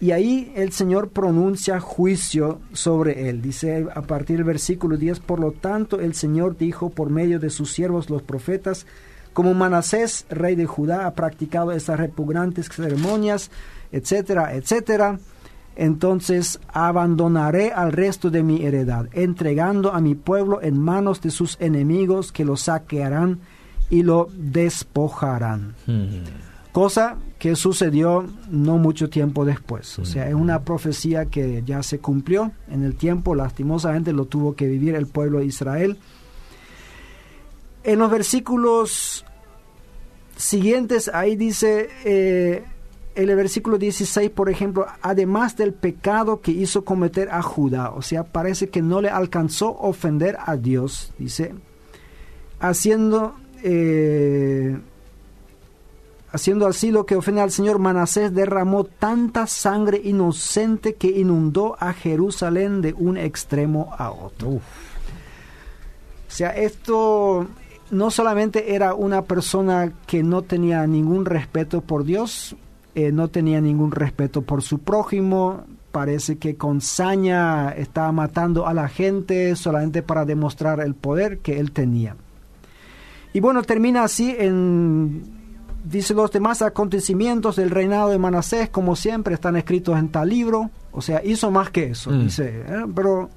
Y 0.00 0.10
ahí 0.10 0.52
el 0.56 0.72
Señor 0.72 1.10
pronuncia 1.10 1.78
juicio 1.78 2.58
sobre 2.72 3.28
él. 3.28 3.40
Dice 3.40 3.86
a 3.94 4.02
partir 4.02 4.38
del 4.38 4.44
versículo 4.44 4.96
10, 4.96 5.20
por 5.20 5.38
lo 5.38 5.52
tanto 5.52 6.00
el 6.00 6.14
Señor 6.14 6.56
dijo 6.56 6.90
por 6.90 7.08
medio 7.08 7.38
de 7.38 7.50
sus 7.50 7.72
siervos 7.72 8.10
los 8.10 8.22
profetas, 8.22 8.84
como 9.32 9.54
Manasés, 9.54 10.26
rey 10.30 10.54
de 10.54 10.66
Judá, 10.66 11.06
ha 11.06 11.14
practicado 11.14 11.72
estas 11.72 11.98
repugnantes 11.98 12.68
ceremonias, 12.68 13.50
etcétera, 13.90 14.54
etcétera, 14.54 15.18
entonces 15.76 16.60
abandonaré 16.72 17.72
al 17.72 17.92
resto 17.92 18.30
de 18.30 18.42
mi 18.42 18.64
heredad, 18.64 19.08
entregando 19.12 19.92
a 19.92 20.00
mi 20.00 20.14
pueblo 20.14 20.60
en 20.62 20.78
manos 20.78 21.20
de 21.20 21.30
sus 21.30 21.56
enemigos 21.60 22.32
que 22.32 22.44
lo 22.44 22.56
saquearán 22.56 23.40
y 23.90 24.02
lo 24.02 24.28
despojarán 24.34 25.74
Hmm. 25.86 26.24
cosa 26.72 27.16
que 27.38 27.56
sucedió 27.56 28.26
no 28.50 28.78
mucho 28.78 29.10
tiempo 29.10 29.44
después. 29.44 29.98
O 29.98 30.04
sea, 30.04 30.28
es 30.28 30.34
una 30.34 30.62
profecía 30.62 31.26
que 31.26 31.62
ya 31.66 31.82
se 31.82 31.98
cumplió 31.98 32.52
en 32.70 32.84
el 32.84 32.94
tiempo, 32.94 33.34
lastimosamente 33.34 34.12
lo 34.12 34.26
tuvo 34.26 34.54
que 34.54 34.66
vivir 34.66 34.94
el 34.94 35.06
pueblo 35.06 35.40
de 35.40 35.46
Israel. 35.46 35.98
En 37.84 37.98
los 37.98 38.10
versículos 38.10 39.24
siguientes, 40.36 41.10
ahí 41.12 41.36
dice, 41.36 41.88
eh, 42.04 42.64
en 43.14 43.28
el 43.30 43.36
versículo 43.36 43.76
16, 43.78 44.30
por 44.30 44.48
ejemplo, 44.48 44.86
además 45.02 45.56
del 45.56 45.74
pecado 45.74 46.40
que 46.40 46.52
hizo 46.52 46.84
cometer 46.84 47.28
a 47.30 47.42
Judá, 47.42 47.90
o 47.90 48.02
sea, 48.02 48.24
parece 48.24 48.68
que 48.70 48.82
no 48.82 49.00
le 49.00 49.10
alcanzó 49.10 49.76
ofender 49.78 50.38
a 50.44 50.56
Dios, 50.56 51.12
dice, 51.18 51.54
haciendo... 52.60 53.34
eh, 53.62 54.78
Haciendo 56.34 56.66
así 56.66 56.90
lo 56.90 57.04
que 57.04 57.14
ofende 57.14 57.42
al 57.42 57.50
Señor, 57.50 57.78
Manasés 57.78 58.32
derramó 58.32 58.84
tanta 58.84 59.46
sangre 59.46 60.00
inocente 60.02 60.94
que 60.94 61.08
inundó 61.08 61.76
a 61.78 61.92
Jerusalén 61.92 62.80
de 62.80 62.94
un 62.94 63.18
extremo 63.18 63.94
a 63.98 64.10
otro. 64.10 64.48
Uf. 64.48 64.62
O 66.26 66.30
sea, 66.30 66.56
esto 66.56 67.46
no 67.92 68.10
solamente 68.10 68.74
era 68.74 68.94
una 68.94 69.22
persona 69.22 69.92
que 70.06 70.22
no 70.22 70.42
tenía 70.42 70.84
ningún 70.86 71.24
respeto 71.26 71.82
por 71.82 72.04
Dios, 72.04 72.56
eh, 72.94 73.12
no 73.12 73.28
tenía 73.28 73.60
ningún 73.60 73.92
respeto 73.92 74.42
por 74.42 74.62
su 74.62 74.78
prójimo, 74.80 75.64
parece 75.92 76.38
que 76.38 76.56
con 76.56 76.80
saña 76.80 77.70
estaba 77.70 78.10
matando 78.10 78.66
a 78.66 78.72
la 78.72 78.88
gente 78.88 79.54
solamente 79.56 80.02
para 80.02 80.24
demostrar 80.24 80.80
el 80.80 80.94
poder 80.94 81.38
que 81.38 81.60
él 81.60 81.70
tenía. 81.72 82.16
Y 83.34 83.40
bueno, 83.40 83.62
termina 83.62 84.04
así 84.04 84.34
en 84.38 85.22
dice 85.84 86.14
los 86.14 86.30
demás 86.30 86.62
acontecimientos 86.62 87.56
del 87.56 87.70
reinado 87.70 88.08
de 88.08 88.18
Manasés, 88.18 88.70
como 88.70 88.96
siempre, 88.96 89.34
están 89.34 89.56
escritos 89.56 89.98
en 89.98 90.08
tal 90.08 90.30
libro. 90.30 90.70
O 90.92 91.02
sea, 91.02 91.22
hizo 91.24 91.50
más 91.50 91.70
que 91.70 91.90
eso, 91.90 92.10
Mm. 92.10 92.24
dice, 92.24 92.64
¿eh? 92.66 92.84
pero 92.94 93.28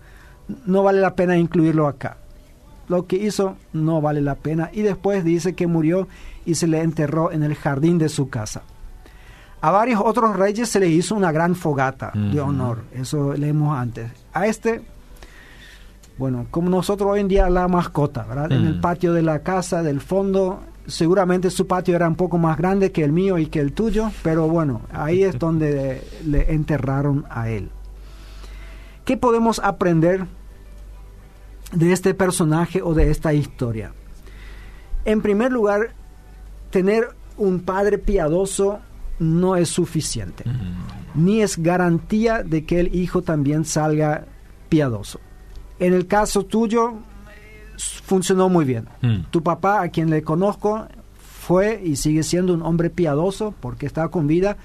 no 0.66 0.82
vale 0.84 1.02
la 1.02 1.14
pena 1.14 1.38
incluirlo 1.38 1.88
acá. 1.88 2.18
Lo 2.88 3.08
que 3.08 3.16
hizo 3.18 3.56
no 3.74 4.02
vale 4.02 4.22
la 4.22 4.36
pena. 4.36 4.70
Y 4.74 4.82
después 4.82 5.24
dice 5.24 5.54
que 5.56 5.68
murió 5.68 6.08
y 6.46 6.56
se 6.56 6.68
le 6.68 6.82
enterró 6.82 7.32
en 7.32 7.44
el 7.44 7.56
jardín 7.56 7.98
de 7.98 8.10
su 8.10 8.30
casa. 8.30 8.62
A 9.62 9.72
varios 9.72 10.02
otros 10.04 10.36
reyes 10.36 10.70
se 10.70 10.80
les 10.80 10.92
hizo 10.92 11.16
una 11.16 11.32
gran 11.32 11.56
fogata 11.56 12.12
de 12.14 12.40
honor. 12.40 12.84
Eso 12.94 13.34
leemos 13.34 13.76
antes. 13.76 14.12
A 14.32 14.46
este, 14.46 14.82
bueno, 16.18 16.46
como 16.52 16.70
nosotros 16.70 17.10
hoy 17.12 17.22
en 17.22 17.28
día 17.28 17.50
la 17.50 17.68
mascota, 17.68 18.24
¿verdad? 18.26 18.52
En 18.52 18.66
el 18.66 18.76
Mm. 18.78 18.82
patio 18.82 19.14
de 19.14 19.24
la 19.24 19.40
casa, 19.40 19.82
del 19.82 20.02
fondo, 20.02 20.62
seguramente 20.86 21.50
su 21.50 21.66
patio 21.66 21.96
era 21.96 22.08
un 22.08 22.16
poco 22.16 22.38
más 22.38 22.58
grande 22.60 22.92
que 22.92 23.04
el 23.04 23.12
mío 23.12 23.40
y 23.40 23.48
que 23.48 23.60
el 23.60 23.74
tuyo, 23.74 24.12
pero 24.22 24.48
bueno, 24.48 24.82
ahí 24.94 25.24
es 25.24 25.34
donde 25.40 26.04
le 26.26 26.54
enterraron 26.54 27.26
a 27.32 27.50
él. 27.50 27.72
¿Qué 29.04 29.18
podemos 29.18 29.60
aprender 29.60 30.26
de 31.76 31.92
este 31.92 32.14
personaje 32.14 32.82
o 32.82 32.94
de 32.94 33.12
esta 33.12 33.34
historia? 33.34 33.94
En 35.06 35.22
primer 35.22 35.52
lugar, 35.52 35.94
tener 36.72 37.10
un 37.38 37.60
padre 37.60 37.98
piadoso 37.98 38.80
no 39.20 39.56
es 39.56 39.70
suficiente, 39.70 40.44
ni 41.14 41.42
es 41.42 41.58
garantía 41.58 42.44
de 42.44 42.66
que 42.66 42.80
el 42.80 42.96
hijo 42.96 43.22
también 43.22 43.66
salga 43.66 44.26
piadoso. 44.68 45.20
En 45.80 45.94
el 45.94 46.08
caso 46.08 46.46
tuyo, 46.46 46.96
funcionó 47.78 48.50
muy 48.50 48.66
bien. 48.66 48.88
Hmm. 49.02 49.24
Tu 49.32 49.44
papá, 49.44 49.82
a 49.82 49.90
quien 49.90 50.10
le 50.10 50.24
conozco, 50.24 50.88
fue 51.18 51.82
y 51.84 51.96
sigue 51.96 52.24
siendo 52.24 52.54
un 52.54 52.62
hombre 52.62 52.90
piadoso 52.90 53.54
porque 53.60 53.86
está 53.86 54.08
con 54.08 54.28
vida, 54.28 54.58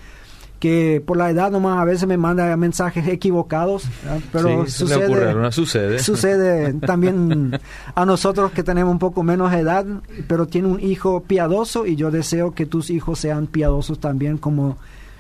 que 0.61 1.03
por 1.05 1.17
la 1.17 1.31
edad 1.31 1.51
nomás 1.51 1.79
a 1.79 1.85
veces 1.85 2.07
me 2.07 2.19
manda 2.19 2.55
mensajes 2.57 3.09
equivocados, 3.09 3.89
¿verdad? 4.05 4.21
pero 4.31 4.49
Sí, 4.49 4.53
ocurre, 4.53 4.71
sucede, 4.71 5.29
alguna 5.29 5.53
sucede. 5.53 5.99
sucede 5.99 6.75
también 6.87 7.59
a 7.95 8.07
nosotros 8.07 8.53
que 8.53 8.63
tenemos 8.63 8.93
un 8.93 8.99
poco 8.99 9.23
menos 9.23 9.53
edad, 9.53 9.87
pero 10.29 10.47
tiene 10.47 10.69
un 10.69 10.79
hijo 10.79 11.23
piadoso 11.23 11.87
y 11.87 11.97
yo 11.97 12.11
deseo 12.11 12.55
que 12.55 12.67
tus 12.67 12.91
hijos 12.91 13.19
sean 13.19 13.47
piadosos 13.47 13.99
también 13.99 14.37
como 14.37 14.77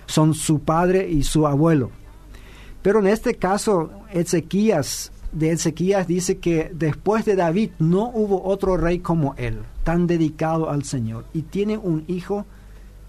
son 0.07 0.35
su 0.35 0.61
padre 0.61 1.09
y 1.09 1.23
su 1.23 1.47
abuelo. 1.47 1.91
Pero 2.83 3.01
en 3.01 3.07
este 3.07 3.35
caso, 3.35 3.91
Ezequías 4.13 5.11
de 5.33 5.53
Ezequías 5.53 6.07
dice 6.07 6.39
que 6.39 6.71
después 6.75 7.25
de 7.25 7.37
David 7.37 7.71
no 7.79 8.11
hubo 8.13 8.45
otro 8.45 8.77
rey 8.77 8.99
como 8.99 9.35
él, 9.39 9.59
tan 9.85 10.07
dedicado 10.07 10.71
al 10.71 10.85
Señor. 10.85 11.25
Y 11.33 11.43
tiene 11.43 11.79
un 11.79 12.05
hijo 12.09 12.47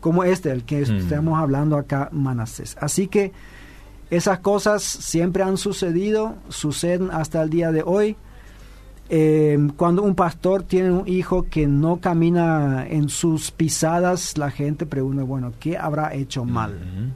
como 0.01 0.25
este, 0.25 0.51
el 0.51 0.65
que 0.65 0.81
estamos 0.81 1.39
hablando 1.39 1.77
acá, 1.77 2.09
Manasés. 2.11 2.75
Así 2.81 3.07
que 3.07 3.31
esas 4.09 4.39
cosas 4.39 4.83
siempre 4.83 5.43
han 5.43 5.55
sucedido, 5.55 6.35
suceden 6.49 7.09
hasta 7.11 7.41
el 7.41 7.49
día 7.49 7.71
de 7.71 7.83
hoy. 7.85 8.17
Eh, 9.09 9.57
cuando 9.77 10.03
un 10.03 10.15
pastor 10.15 10.63
tiene 10.63 10.91
un 10.91 11.07
hijo 11.07 11.43
que 11.43 11.67
no 11.67 12.01
camina 12.01 12.85
en 12.87 13.09
sus 13.09 13.51
pisadas, 13.51 14.37
la 14.37 14.51
gente 14.51 14.85
pregunta, 14.85 15.23
bueno, 15.23 15.53
¿qué 15.59 15.77
habrá 15.77 16.13
hecho 16.13 16.43
mal? 16.43 17.13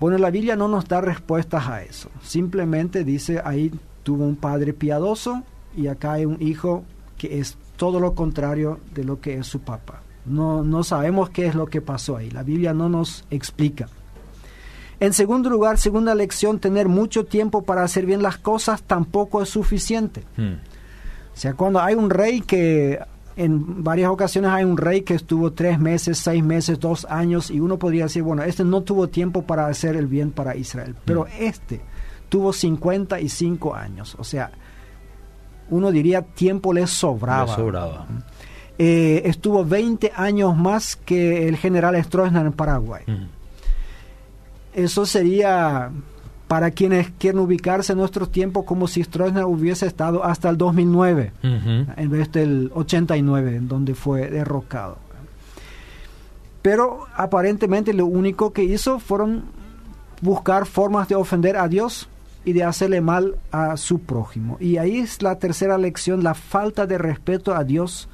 Bueno, 0.00 0.18
la 0.18 0.30
Biblia 0.30 0.56
no 0.56 0.68
nos 0.68 0.86
da 0.88 1.00
respuestas 1.00 1.68
a 1.68 1.82
eso. 1.82 2.10
Simplemente 2.22 3.04
dice, 3.04 3.40
ahí 3.44 3.72
tuvo 4.02 4.24
un 4.24 4.36
padre 4.36 4.74
piadoso 4.74 5.42
y 5.76 5.86
acá 5.86 6.14
hay 6.14 6.26
un 6.26 6.36
hijo 6.40 6.84
que 7.16 7.38
es 7.38 7.56
todo 7.76 8.00
lo 8.00 8.14
contrario 8.14 8.80
de 8.94 9.04
lo 9.04 9.20
que 9.20 9.38
es 9.38 9.46
su 9.46 9.60
papá. 9.60 10.02
No, 10.26 10.62
no 10.62 10.82
sabemos 10.84 11.30
qué 11.30 11.46
es 11.46 11.54
lo 11.54 11.66
que 11.66 11.80
pasó 11.80 12.16
ahí. 12.16 12.30
La 12.30 12.42
Biblia 12.42 12.74
no 12.74 12.88
nos 12.88 13.24
explica. 13.30 13.88
En 14.98 15.12
segundo 15.12 15.50
lugar, 15.50 15.78
segunda 15.78 16.14
lección, 16.14 16.58
tener 16.58 16.88
mucho 16.88 17.24
tiempo 17.24 17.62
para 17.62 17.82
hacer 17.82 18.06
bien 18.06 18.22
las 18.22 18.38
cosas 18.38 18.82
tampoco 18.82 19.42
es 19.42 19.48
suficiente. 19.50 20.24
Hmm. 20.36 20.54
O 21.34 21.38
sea, 21.38 21.52
cuando 21.54 21.80
hay 21.80 21.94
un 21.94 22.08
rey 22.08 22.40
que 22.40 22.98
en 23.36 23.84
varias 23.84 24.10
ocasiones 24.10 24.50
hay 24.50 24.64
un 24.64 24.78
rey 24.78 25.02
que 25.02 25.12
estuvo 25.12 25.52
tres 25.52 25.78
meses, 25.78 26.16
seis 26.16 26.42
meses, 26.42 26.80
dos 26.80 27.06
años 27.10 27.50
y 27.50 27.60
uno 27.60 27.78
podría 27.78 28.04
decir, 28.04 28.22
bueno, 28.22 28.42
este 28.42 28.64
no 28.64 28.80
tuvo 28.80 29.08
tiempo 29.08 29.42
para 29.42 29.66
hacer 29.66 29.96
el 29.96 30.06
bien 30.06 30.30
para 30.30 30.56
Israel, 30.56 30.96
pero 31.04 31.24
hmm. 31.24 31.42
este 31.42 31.80
tuvo 32.30 32.54
55 32.54 33.74
años, 33.74 34.16
o 34.18 34.24
sea, 34.24 34.50
uno 35.68 35.90
diría 35.90 36.22
tiempo 36.22 36.72
le 36.72 36.86
sobraba. 36.86 37.54
sobraba. 37.54 38.06
Eh, 38.78 39.22
estuvo 39.24 39.64
20 39.64 40.12
años 40.14 40.56
más 40.56 40.96
que 40.96 41.48
el 41.48 41.56
general 41.56 42.02
Stroessner 42.02 42.46
en 42.46 42.52
Paraguay. 42.52 43.04
Eso 44.74 45.06
sería 45.06 45.90
para 46.48 46.70
quienes 46.70 47.10
quieren 47.18 47.40
ubicarse 47.40 47.92
en 47.92 47.98
nuestros 47.98 48.30
tiempos 48.30 48.64
como 48.64 48.86
si 48.86 49.02
Stroessner 49.02 49.44
hubiese 49.44 49.86
estado 49.86 50.24
hasta 50.24 50.48
el 50.48 50.58
2009, 50.58 51.32
en 51.42 52.10
vez 52.10 52.30
del 52.30 52.70
89, 52.74 53.56
en 53.56 53.68
donde 53.68 53.94
fue 53.94 54.30
derrocado. 54.30 54.98
Pero 56.62 57.06
aparentemente 57.14 57.92
lo 57.92 58.06
único 58.06 58.52
que 58.52 58.64
hizo 58.64 58.98
fueron 58.98 59.44
buscar 60.20 60.66
formas 60.66 61.08
de 61.08 61.14
ofender 61.14 61.56
a 61.56 61.68
Dios 61.68 62.08
y 62.44 62.52
de 62.52 62.64
hacerle 62.64 63.00
mal 63.00 63.36
a 63.50 63.76
su 63.76 64.00
prójimo. 64.00 64.56
Y 64.60 64.76
ahí 64.76 64.98
es 64.98 65.22
la 65.22 65.38
tercera 65.38 65.78
lección, 65.78 66.22
la 66.22 66.34
falta 66.34 66.86
de 66.86 66.98
respeto 66.98 67.54
a 67.54 67.64
Dios. 67.64 68.08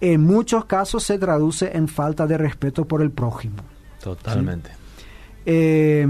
En 0.00 0.22
muchos 0.22 0.64
casos 0.66 1.04
se 1.04 1.18
traduce 1.18 1.76
en 1.76 1.88
falta 1.88 2.26
de 2.26 2.36
respeto 2.36 2.84
por 2.84 3.02
el 3.02 3.10
prójimo. 3.10 3.56
Totalmente. 4.02 4.70
Eh, 5.44 6.06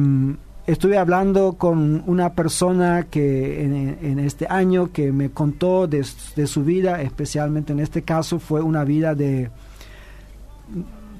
estuve 0.66 0.98
hablando 0.98 1.54
con 1.54 2.02
una 2.06 2.32
persona 2.32 3.06
que 3.08 3.62
en, 3.62 4.18
este 4.18 4.46
año 4.48 4.90
que 4.92 5.12
me 5.12 5.30
contó 5.30 5.86
de, 5.86 6.04
su 6.04 6.64
vida, 6.64 7.00
especialmente 7.02 7.72
en 7.72 7.80
este 7.80 8.02
caso 8.02 8.38
fue 8.38 8.60
una 8.60 8.84
vida 8.84 9.14
de 9.14 9.50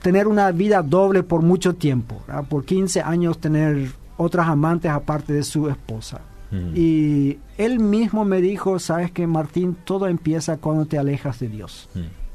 tener 0.02 0.26
una 0.26 0.50
vida 0.50 0.82
doble 0.82 1.22
por 1.22 1.42
mucho 1.42 1.74
tiempo, 1.74 2.22
por 2.48 2.64
15 2.64 3.00
años 3.02 3.38
tener 3.38 3.90
otras 4.16 4.48
amantes 4.48 4.90
aparte 4.90 5.32
de 5.32 5.42
su 5.42 5.68
esposa. 5.68 6.20
Mm. 6.50 6.72
Y 6.74 7.38
él 7.58 7.80
mismo 7.80 8.24
me 8.24 8.40
dijo, 8.40 8.78
sabes 8.78 9.10
que 9.10 9.26
Martín, 9.26 9.76
todo 9.84 10.06
empieza 10.06 10.56
cuando 10.56 10.86
te 10.86 10.98
alejas 10.98 11.38
de 11.40 11.48
Dios. 11.48 11.88
Mm. 11.94 12.25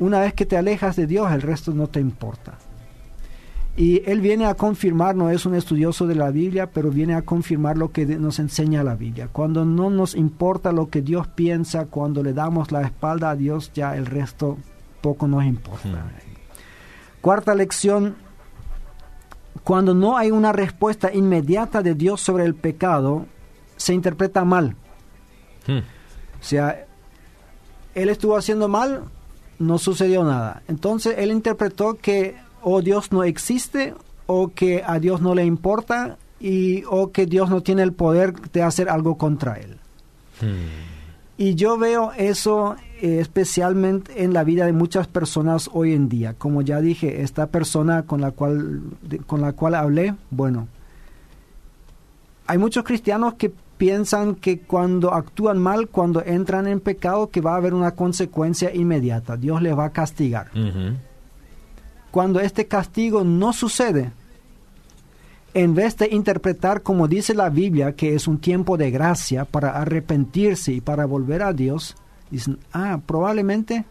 Una 0.00 0.20
vez 0.20 0.34
que 0.34 0.46
te 0.46 0.56
alejas 0.56 0.96
de 0.96 1.06
Dios, 1.06 1.30
el 1.30 1.42
resto 1.42 1.72
no 1.72 1.86
te 1.86 2.00
importa. 2.00 2.54
Y 3.76 4.02
él 4.10 4.20
viene 4.20 4.46
a 4.46 4.54
confirmar, 4.54 5.14
no 5.14 5.30
es 5.30 5.46
un 5.46 5.54
estudioso 5.54 6.06
de 6.06 6.14
la 6.14 6.30
Biblia, 6.30 6.70
pero 6.70 6.90
viene 6.90 7.14
a 7.14 7.22
confirmar 7.22 7.78
lo 7.78 7.92
que 7.92 8.04
nos 8.04 8.38
enseña 8.38 8.82
la 8.82 8.94
Biblia. 8.96 9.28
Cuando 9.30 9.64
no 9.64 9.90
nos 9.90 10.14
importa 10.14 10.72
lo 10.72 10.88
que 10.88 11.02
Dios 11.02 11.28
piensa, 11.28 11.86
cuando 11.86 12.22
le 12.22 12.32
damos 12.32 12.72
la 12.72 12.82
espalda 12.82 13.30
a 13.30 13.36
Dios, 13.36 13.72
ya 13.72 13.96
el 13.96 14.06
resto 14.06 14.58
poco 15.00 15.28
nos 15.28 15.44
importa. 15.44 16.10
Cuarta 17.20 17.54
lección, 17.54 18.16
cuando 19.62 19.94
no 19.94 20.16
hay 20.16 20.30
una 20.30 20.52
respuesta 20.52 21.12
inmediata 21.12 21.82
de 21.82 21.94
Dios 21.94 22.20
sobre 22.20 22.44
el 22.44 22.54
pecado, 22.54 23.26
se 23.76 23.94
interpreta 23.94 24.44
mal. 24.44 24.76
Hmm. 25.66 25.78
O 25.78 26.42
sea, 26.42 26.86
él 27.94 28.08
estuvo 28.08 28.36
haciendo 28.36 28.68
mal, 28.68 29.04
no 29.60 29.78
sucedió 29.78 30.24
nada. 30.24 30.62
Entonces 30.66 31.14
él 31.18 31.30
interpretó 31.30 31.94
que 31.94 32.34
o 32.62 32.82
Dios 32.82 33.12
no 33.12 33.22
existe 33.22 33.94
o 34.26 34.48
que 34.48 34.82
a 34.84 34.98
Dios 34.98 35.20
no 35.20 35.34
le 35.34 35.44
importa 35.44 36.16
y 36.40 36.82
o 36.88 37.12
que 37.12 37.26
Dios 37.26 37.50
no 37.50 37.62
tiene 37.62 37.82
el 37.82 37.92
poder 37.92 38.32
de 38.52 38.62
hacer 38.62 38.88
algo 38.88 39.16
contra 39.16 39.58
él. 39.58 39.76
Hmm. 40.40 40.90
Y 41.36 41.54
yo 41.54 41.78
veo 41.78 42.12
eso 42.12 42.76
eh, 43.00 43.18
especialmente 43.20 44.24
en 44.24 44.34
la 44.34 44.44
vida 44.44 44.66
de 44.66 44.72
muchas 44.72 45.06
personas 45.06 45.70
hoy 45.72 45.94
en 45.94 46.08
día. 46.08 46.34
Como 46.34 46.62
ya 46.62 46.80
dije, 46.80 47.22
esta 47.22 47.46
persona 47.46 48.02
con 48.02 48.20
la 48.20 48.30
cual, 48.30 48.82
con 49.26 49.40
la 49.40 49.52
cual 49.52 49.74
hablé, 49.74 50.14
bueno, 50.30 50.68
hay 52.46 52.58
muchos 52.58 52.84
cristianos 52.84 53.34
que 53.34 53.52
piensan 53.80 54.36
que 54.36 54.60
cuando 54.60 55.12
actúan 55.12 55.58
mal, 55.58 55.88
cuando 55.88 56.22
entran 56.22 56.68
en 56.68 56.78
pecado, 56.78 57.30
que 57.30 57.40
va 57.40 57.54
a 57.54 57.56
haber 57.56 57.74
una 57.74 57.96
consecuencia 57.96 58.72
inmediata. 58.72 59.36
Dios 59.36 59.60
les 59.60 59.76
va 59.76 59.86
a 59.86 59.90
castigar 59.90 60.50
cuando 62.10 62.40
este 62.40 62.66
castigo 62.66 63.24
no 63.24 63.52
sucede, 63.52 64.12
en 65.54 65.74
vez 65.74 65.96
de 65.96 66.08
interpretar 66.10 66.82
como 66.82 67.08
dice 67.08 67.34
la 67.34 67.50
Biblia, 67.50 67.94
que 67.94 68.14
es 68.14 68.28
un 68.28 68.38
tiempo 68.38 68.76
de 68.76 68.90
gracia 68.90 69.44
para 69.44 69.70
arrepentirse 69.70 70.72
y 70.72 70.80
para 70.80 71.06
volver 71.06 71.42
a 71.42 71.52
Dios, 71.52 71.96
dicen, 72.30 72.58
ah, 72.72 73.00
probablemente 73.04 73.84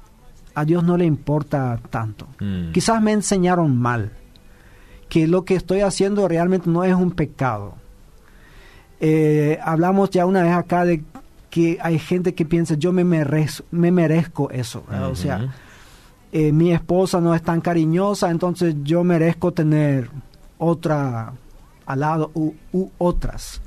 a 0.55 0.65
Dios 0.65 0.83
no 0.83 0.97
le 0.97 1.05
importa 1.05 1.79
tanto. 1.89 2.27
Mm. 2.39 2.71
Quizás 2.71 3.01
me 3.01 3.11
enseñaron 3.11 3.77
mal, 3.77 4.11
que 5.09 5.27
lo 5.27 5.43
que 5.43 5.55
estoy 5.55 5.81
haciendo 5.81 6.27
realmente 6.27 6.69
no 6.69 6.83
es 6.83 6.93
un 6.93 7.11
pecado. 7.11 7.75
Eh, 8.99 9.57
hablamos 9.63 10.09
ya 10.09 10.25
una 10.25 10.43
vez 10.43 10.53
acá 10.53 10.85
de 10.85 11.03
que 11.49 11.77
hay 11.81 11.99
gente 11.99 12.35
que 12.35 12.45
piensa, 12.45 12.75
yo 12.75 12.91
me 12.91 13.03
merezco, 13.03 13.65
me 13.71 13.91
merezco 13.91 14.49
eso. 14.51 14.83
O 15.09 15.15
sea, 15.15 15.53
eh, 16.31 16.51
mi 16.51 16.71
esposa 16.71 17.19
no 17.19 17.33
es 17.33 17.41
tan 17.41 17.61
cariñosa, 17.61 18.29
entonces 18.29 18.75
yo 18.83 19.03
merezco 19.03 19.51
tener 19.51 20.09
otra 20.57 21.33
al 21.85 21.99
lado 21.99 22.31
u, 22.35 22.53
otras. 22.99 23.61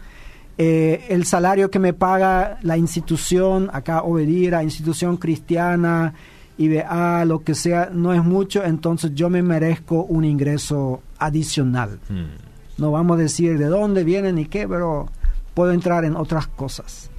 Eh, 0.59 1.07
el 1.09 1.25
salario 1.25 1.71
que 1.71 1.81
me 1.81 1.93
paga 1.93 2.59
la 2.63 2.77
institución, 2.77 3.69
acá 3.73 4.03
la 4.07 4.63
institución 4.63 5.17
cristiana, 5.17 6.15
IBA, 6.59 7.25
lo 7.25 7.43
que 7.43 7.55
sea, 7.55 7.91
no 7.93 8.13
es 8.13 8.23
mucho, 8.23 8.63
entonces 8.63 9.13
yo 9.15 9.29
me 9.29 9.43
merezco 9.43 10.05
un 10.05 10.25
ingreso 10.25 11.03
adicional. 11.19 11.99
Hmm. 12.09 12.37
No 12.79 12.93
vamos 12.93 13.19
a 13.19 13.23
decir 13.23 13.59
de 13.59 13.67
dónde 13.67 14.05
viene 14.05 14.33
ni 14.33 14.47
qué, 14.47 14.69
pero 14.69 15.09
puedo 15.55 15.73
entrar 15.73 16.05
en 16.05 16.17
otras 16.17 16.47
cosas. 16.47 17.11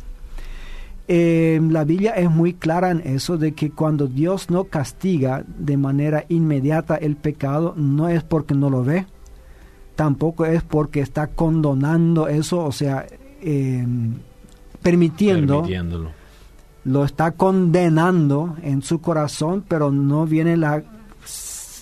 Eh, 1.08 1.60
la 1.70 1.84
Biblia 1.84 2.12
es 2.12 2.30
muy 2.30 2.54
clara 2.54 2.90
en 2.90 3.02
eso 3.02 3.38
de 3.38 3.54
que 3.54 3.72
cuando 3.72 4.08
Dios 4.08 4.50
no 4.50 4.66
castiga 4.66 5.44
de 5.46 5.76
manera 5.76 6.26
inmediata 6.30 6.96
el 6.96 7.18
pecado, 7.18 7.74
no 7.76 8.08
es 8.08 8.24
porque 8.24 8.56
no 8.56 8.70
lo 8.70 8.84
ve, 8.84 9.06
tampoco 9.96 10.46
es 10.46 10.64
porque 10.64 11.02
está 11.02 11.28
condonando 11.28 12.30
eso, 12.30 12.64
o 12.64 12.72
sea, 12.72 13.06
em, 13.42 14.14
permitiendo, 14.82 15.66
lo 16.86 17.04
está 17.04 17.32
condenando 17.32 18.56
en 18.62 18.82
su 18.82 19.02
corazón, 19.02 19.64
pero 19.68 19.92
no 19.92 20.26
viene 20.26 20.56
la, 20.56 20.84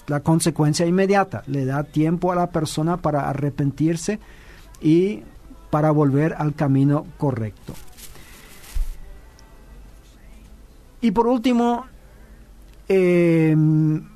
la 0.08 0.20
consecuencia 0.22 0.86
inmediata. 0.86 1.44
Le 1.48 1.66
da 1.66 1.84
tiempo 1.84 2.32
a 2.32 2.36
la 2.36 2.50
persona 2.50 2.98
para 2.98 3.30
arrepentirse 3.30 4.20
y 4.82 5.24
para 5.72 5.90
volver 5.90 6.36
al 6.38 6.54
camino 6.54 7.08
correcto. 7.18 7.74
Y 11.02 11.10
por 11.12 11.26
último, 11.26 11.86
em, 12.88 14.08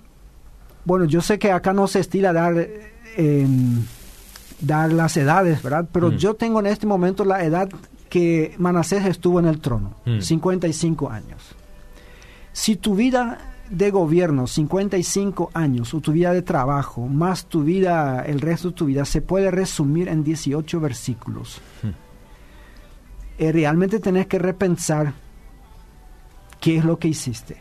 bueno, 0.84 1.06
yo 1.06 1.22
sé 1.22 1.40
que 1.40 1.52
acá 1.52 1.74
no 1.74 1.88
se 1.88 2.02
estila 2.02 2.32
dar, 2.32 2.56
em, 3.18 3.84
dar 4.62 4.94
las 4.94 5.18
edades, 5.18 5.64
¿verdad? 5.64 5.88
Pero 5.92 6.12
mm. 6.12 6.18
yo 6.18 6.36
tengo 6.36 6.60
en 6.60 6.68
este 6.68 6.86
momento 6.86 7.26
la 7.26 7.44
edad 7.44 7.70
que 8.10 8.54
Manasés 8.60 9.06
estuvo 9.06 9.40
en 9.40 9.48
el 9.48 9.60
trono, 9.60 9.96
55 10.20 11.10
mm. 11.10 11.12
años. 11.12 11.56
Si 12.54 12.76
tu 12.76 12.96
vida 12.96 13.55
de 13.70 13.92
gobierno, 13.92 14.48
55 14.48 15.52
años, 15.54 15.94
o 15.94 16.02
tu 16.02 16.12
vida 16.12 16.34
de 16.34 16.42
trabajo, 16.42 17.08
más 17.08 17.46
tu 17.46 17.64
vida, 17.64 18.24
el 18.26 18.42
resto 18.42 18.70
de 18.70 18.76
tu 18.76 18.86
vida, 18.86 19.06
se 19.06 19.22
puede 19.22 19.52
resumir 19.52 20.08
en 20.08 20.24
18 20.24 20.80
versículos. 20.80 21.62
Mm. 21.84 21.88
eh, 23.38 23.52
realmente 23.52 24.00
tenés 24.00 24.28
que 24.28 24.40
repensar 24.40 25.14
qué 26.60 26.78
es 26.78 26.86
lo 26.86 26.98
que 26.98 27.08
hiciste. 27.10 27.58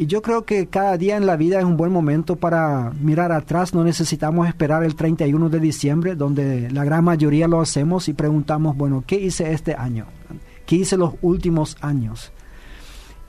Y 0.00 0.06
yo 0.06 0.22
creo 0.22 0.44
que 0.44 0.68
cada 0.68 0.96
día 0.96 1.16
en 1.16 1.26
la 1.26 1.36
vida 1.36 1.58
es 1.58 1.64
un 1.64 1.76
buen 1.76 1.90
momento 1.90 2.36
para 2.36 2.92
mirar 3.00 3.32
atrás. 3.32 3.74
No 3.74 3.82
necesitamos 3.82 4.46
esperar 4.46 4.84
el 4.84 4.94
31 4.94 5.48
de 5.48 5.58
diciembre, 5.58 6.14
donde 6.14 6.70
la 6.70 6.84
gran 6.84 7.02
mayoría 7.02 7.48
lo 7.48 7.60
hacemos 7.60 8.08
y 8.08 8.12
preguntamos, 8.12 8.76
bueno, 8.76 9.02
¿qué 9.04 9.16
hice 9.16 9.52
este 9.52 9.74
año? 9.74 10.06
¿Qué 10.66 10.76
hice 10.76 10.96
los 10.96 11.14
últimos 11.20 11.76
años? 11.80 12.30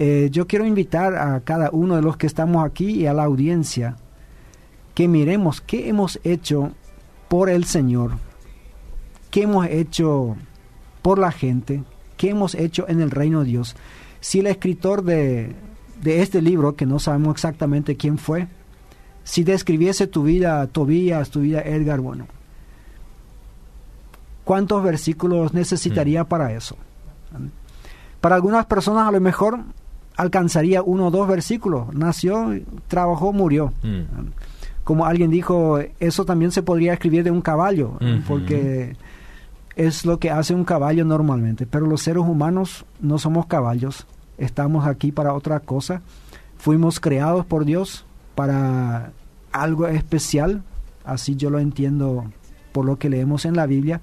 Eh, 0.01 0.29
yo 0.31 0.47
quiero 0.47 0.65
invitar 0.65 1.15
a 1.15 1.41
cada 1.41 1.69
uno 1.71 1.97
de 1.97 2.01
los 2.01 2.15
que 2.15 2.25
estamos 2.25 2.65
aquí 2.65 2.91
y 2.91 3.05
a 3.05 3.13
la 3.13 3.25
audiencia 3.25 3.97
que 4.95 5.09
miremos 5.09 5.59
qué 5.59 5.89
hemos 5.89 6.19
hecho 6.23 6.71
por 7.27 7.49
el 7.49 7.65
Señor, 7.65 8.13
qué 9.29 9.43
hemos 9.43 9.67
hecho 9.67 10.37
por 11.01 11.19
la 11.19 11.31
gente, 11.31 11.83
qué 12.15 12.29
hemos 12.29 12.55
hecho 12.55 12.87
en 12.87 13.01
el 13.01 13.11
reino 13.11 13.41
de 13.41 13.45
Dios. 13.47 13.75
Si 14.21 14.39
el 14.39 14.47
escritor 14.47 15.03
de, 15.03 15.53
de 16.01 16.21
este 16.21 16.41
libro, 16.41 16.75
que 16.75 16.85
no 16.85 16.99
sabemos 16.99 17.33
exactamente 17.33 17.97
quién 17.97 18.17
fue, 18.17 18.47
si 19.25 19.43
describiese 19.43 20.07
tu 20.07 20.23
vida, 20.23 20.65
Tobías, 20.67 21.29
tu 21.29 21.41
vida, 21.41 21.61
Edgar, 21.61 21.99
bueno, 21.99 22.25
¿cuántos 24.45 24.81
versículos 24.81 25.53
necesitaría 25.53 26.23
mm. 26.23 26.27
para 26.27 26.53
eso? 26.53 26.77
Para 28.21 28.35
algunas 28.35 28.65
personas 28.65 29.07
a 29.07 29.11
lo 29.11 29.21
mejor 29.21 29.59
alcanzaría 30.19 30.83
uno 30.83 31.07
o 31.07 31.11
dos 31.11 31.27
versículos. 31.29 31.93
Nació, 31.93 32.53
trabajó, 32.89 33.31
murió. 33.31 33.71
Mm. 33.83 34.31
Como 34.83 35.05
alguien 35.05 35.31
dijo, 35.31 35.79
eso 35.99 36.25
también 36.25 36.51
se 36.51 36.61
podría 36.61 36.91
escribir 36.91 37.23
de 37.23 37.31
un 37.31 37.41
caballo, 37.41 37.93
porque 38.27 38.97
es 39.75 40.03
lo 40.03 40.19
que 40.19 40.29
hace 40.29 40.53
un 40.53 40.65
caballo 40.65 41.05
normalmente. 41.05 41.65
Pero 41.65 41.85
los 41.85 42.01
seres 42.01 42.23
humanos 42.23 42.85
no 42.99 43.17
somos 43.17 43.45
caballos, 43.45 44.07
estamos 44.37 44.85
aquí 44.85 45.11
para 45.11 45.33
otra 45.33 45.61
cosa. 45.61 46.01
Fuimos 46.57 46.99
creados 46.99 47.45
por 47.45 47.63
Dios 47.63 48.05
para 48.35 49.11
algo 49.51 49.87
especial, 49.87 50.63
así 51.05 51.35
yo 51.35 51.49
lo 51.49 51.59
entiendo 51.59 52.25
por 52.73 52.83
lo 52.83 52.97
que 52.97 53.09
leemos 53.09 53.45
en 53.45 53.55
la 53.55 53.67
Biblia. 53.67 54.01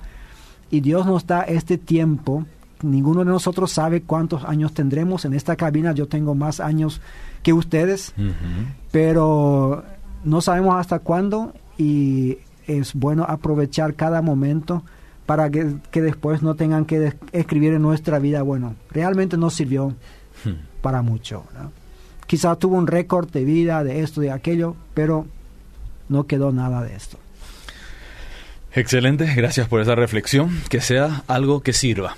Y 0.71 0.81
Dios 0.81 1.05
nos 1.05 1.27
da 1.27 1.43
este 1.43 1.77
tiempo. 1.79 2.47
Ninguno 2.83 3.21
de 3.21 3.31
nosotros 3.31 3.73
sabe 3.73 4.03
cuántos 4.03 4.45
años 4.45 4.73
tendremos. 4.75 5.25
En 5.25 5.35
esta 5.35 5.57
cabina 5.57 5.93
yo 5.93 6.07
tengo 6.09 6.35
más 6.35 6.61
años 6.61 7.01
que 7.43 7.53
ustedes, 7.53 8.13
pero 8.91 9.85
no 10.25 10.41
sabemos 10.41 10.77
hasta 10.77 10.99
cuándo 10.99 11.55
y 11.79 12.39
es 12.67 12.95
bueno 12.95 13.25
aprovechar 13.29 13.95
cada 13.95 14.21
momento 14.23 14.83
para 15.25 15.51
que, 15.51 15.77
que 15.91 16.03
después 16.03 16.43
no 16.43 16.55
tengan 16.55 16.85
que 16.85 17.15
escribir 17.33 17.73
en 17.75 17.83
nuestra 17.83 18.19
vida, 18.19 18.43
bueno, 18.43 18.75
realmente 18.91 19.37
no 19.37 19.51
sirvió, 19.51 19.95
para 20.83 21.03
mucho. 21.03 21.45
Quizás 22.27 22.59
tuvo 22.59 22.77
un 22.77 22.87
récord 22.87 23.31
de 23.31 23.45
vida, 23.45 23.83
de 23.85 24.03
esto, 24.03 24.21
de 24.21 24.31
aquello, 24.31 24.77
pero 24.95 25.27
no 26.09 26.27
quedó 26.27 26.53
nada 26.53 26.83
de 26.83 26.95
esto. 26.95 27.19
Excelente, 28.73 29.33
gracias 29.35 29.69
por 29.69 29.81
esa 29.81 29.95
reflexión. 29.95 30.51
Que 30.69 30.81
sea 30.81 31.23
algo 31.27 31.63
que 31.63 31.73
sirva. 31.73 32.17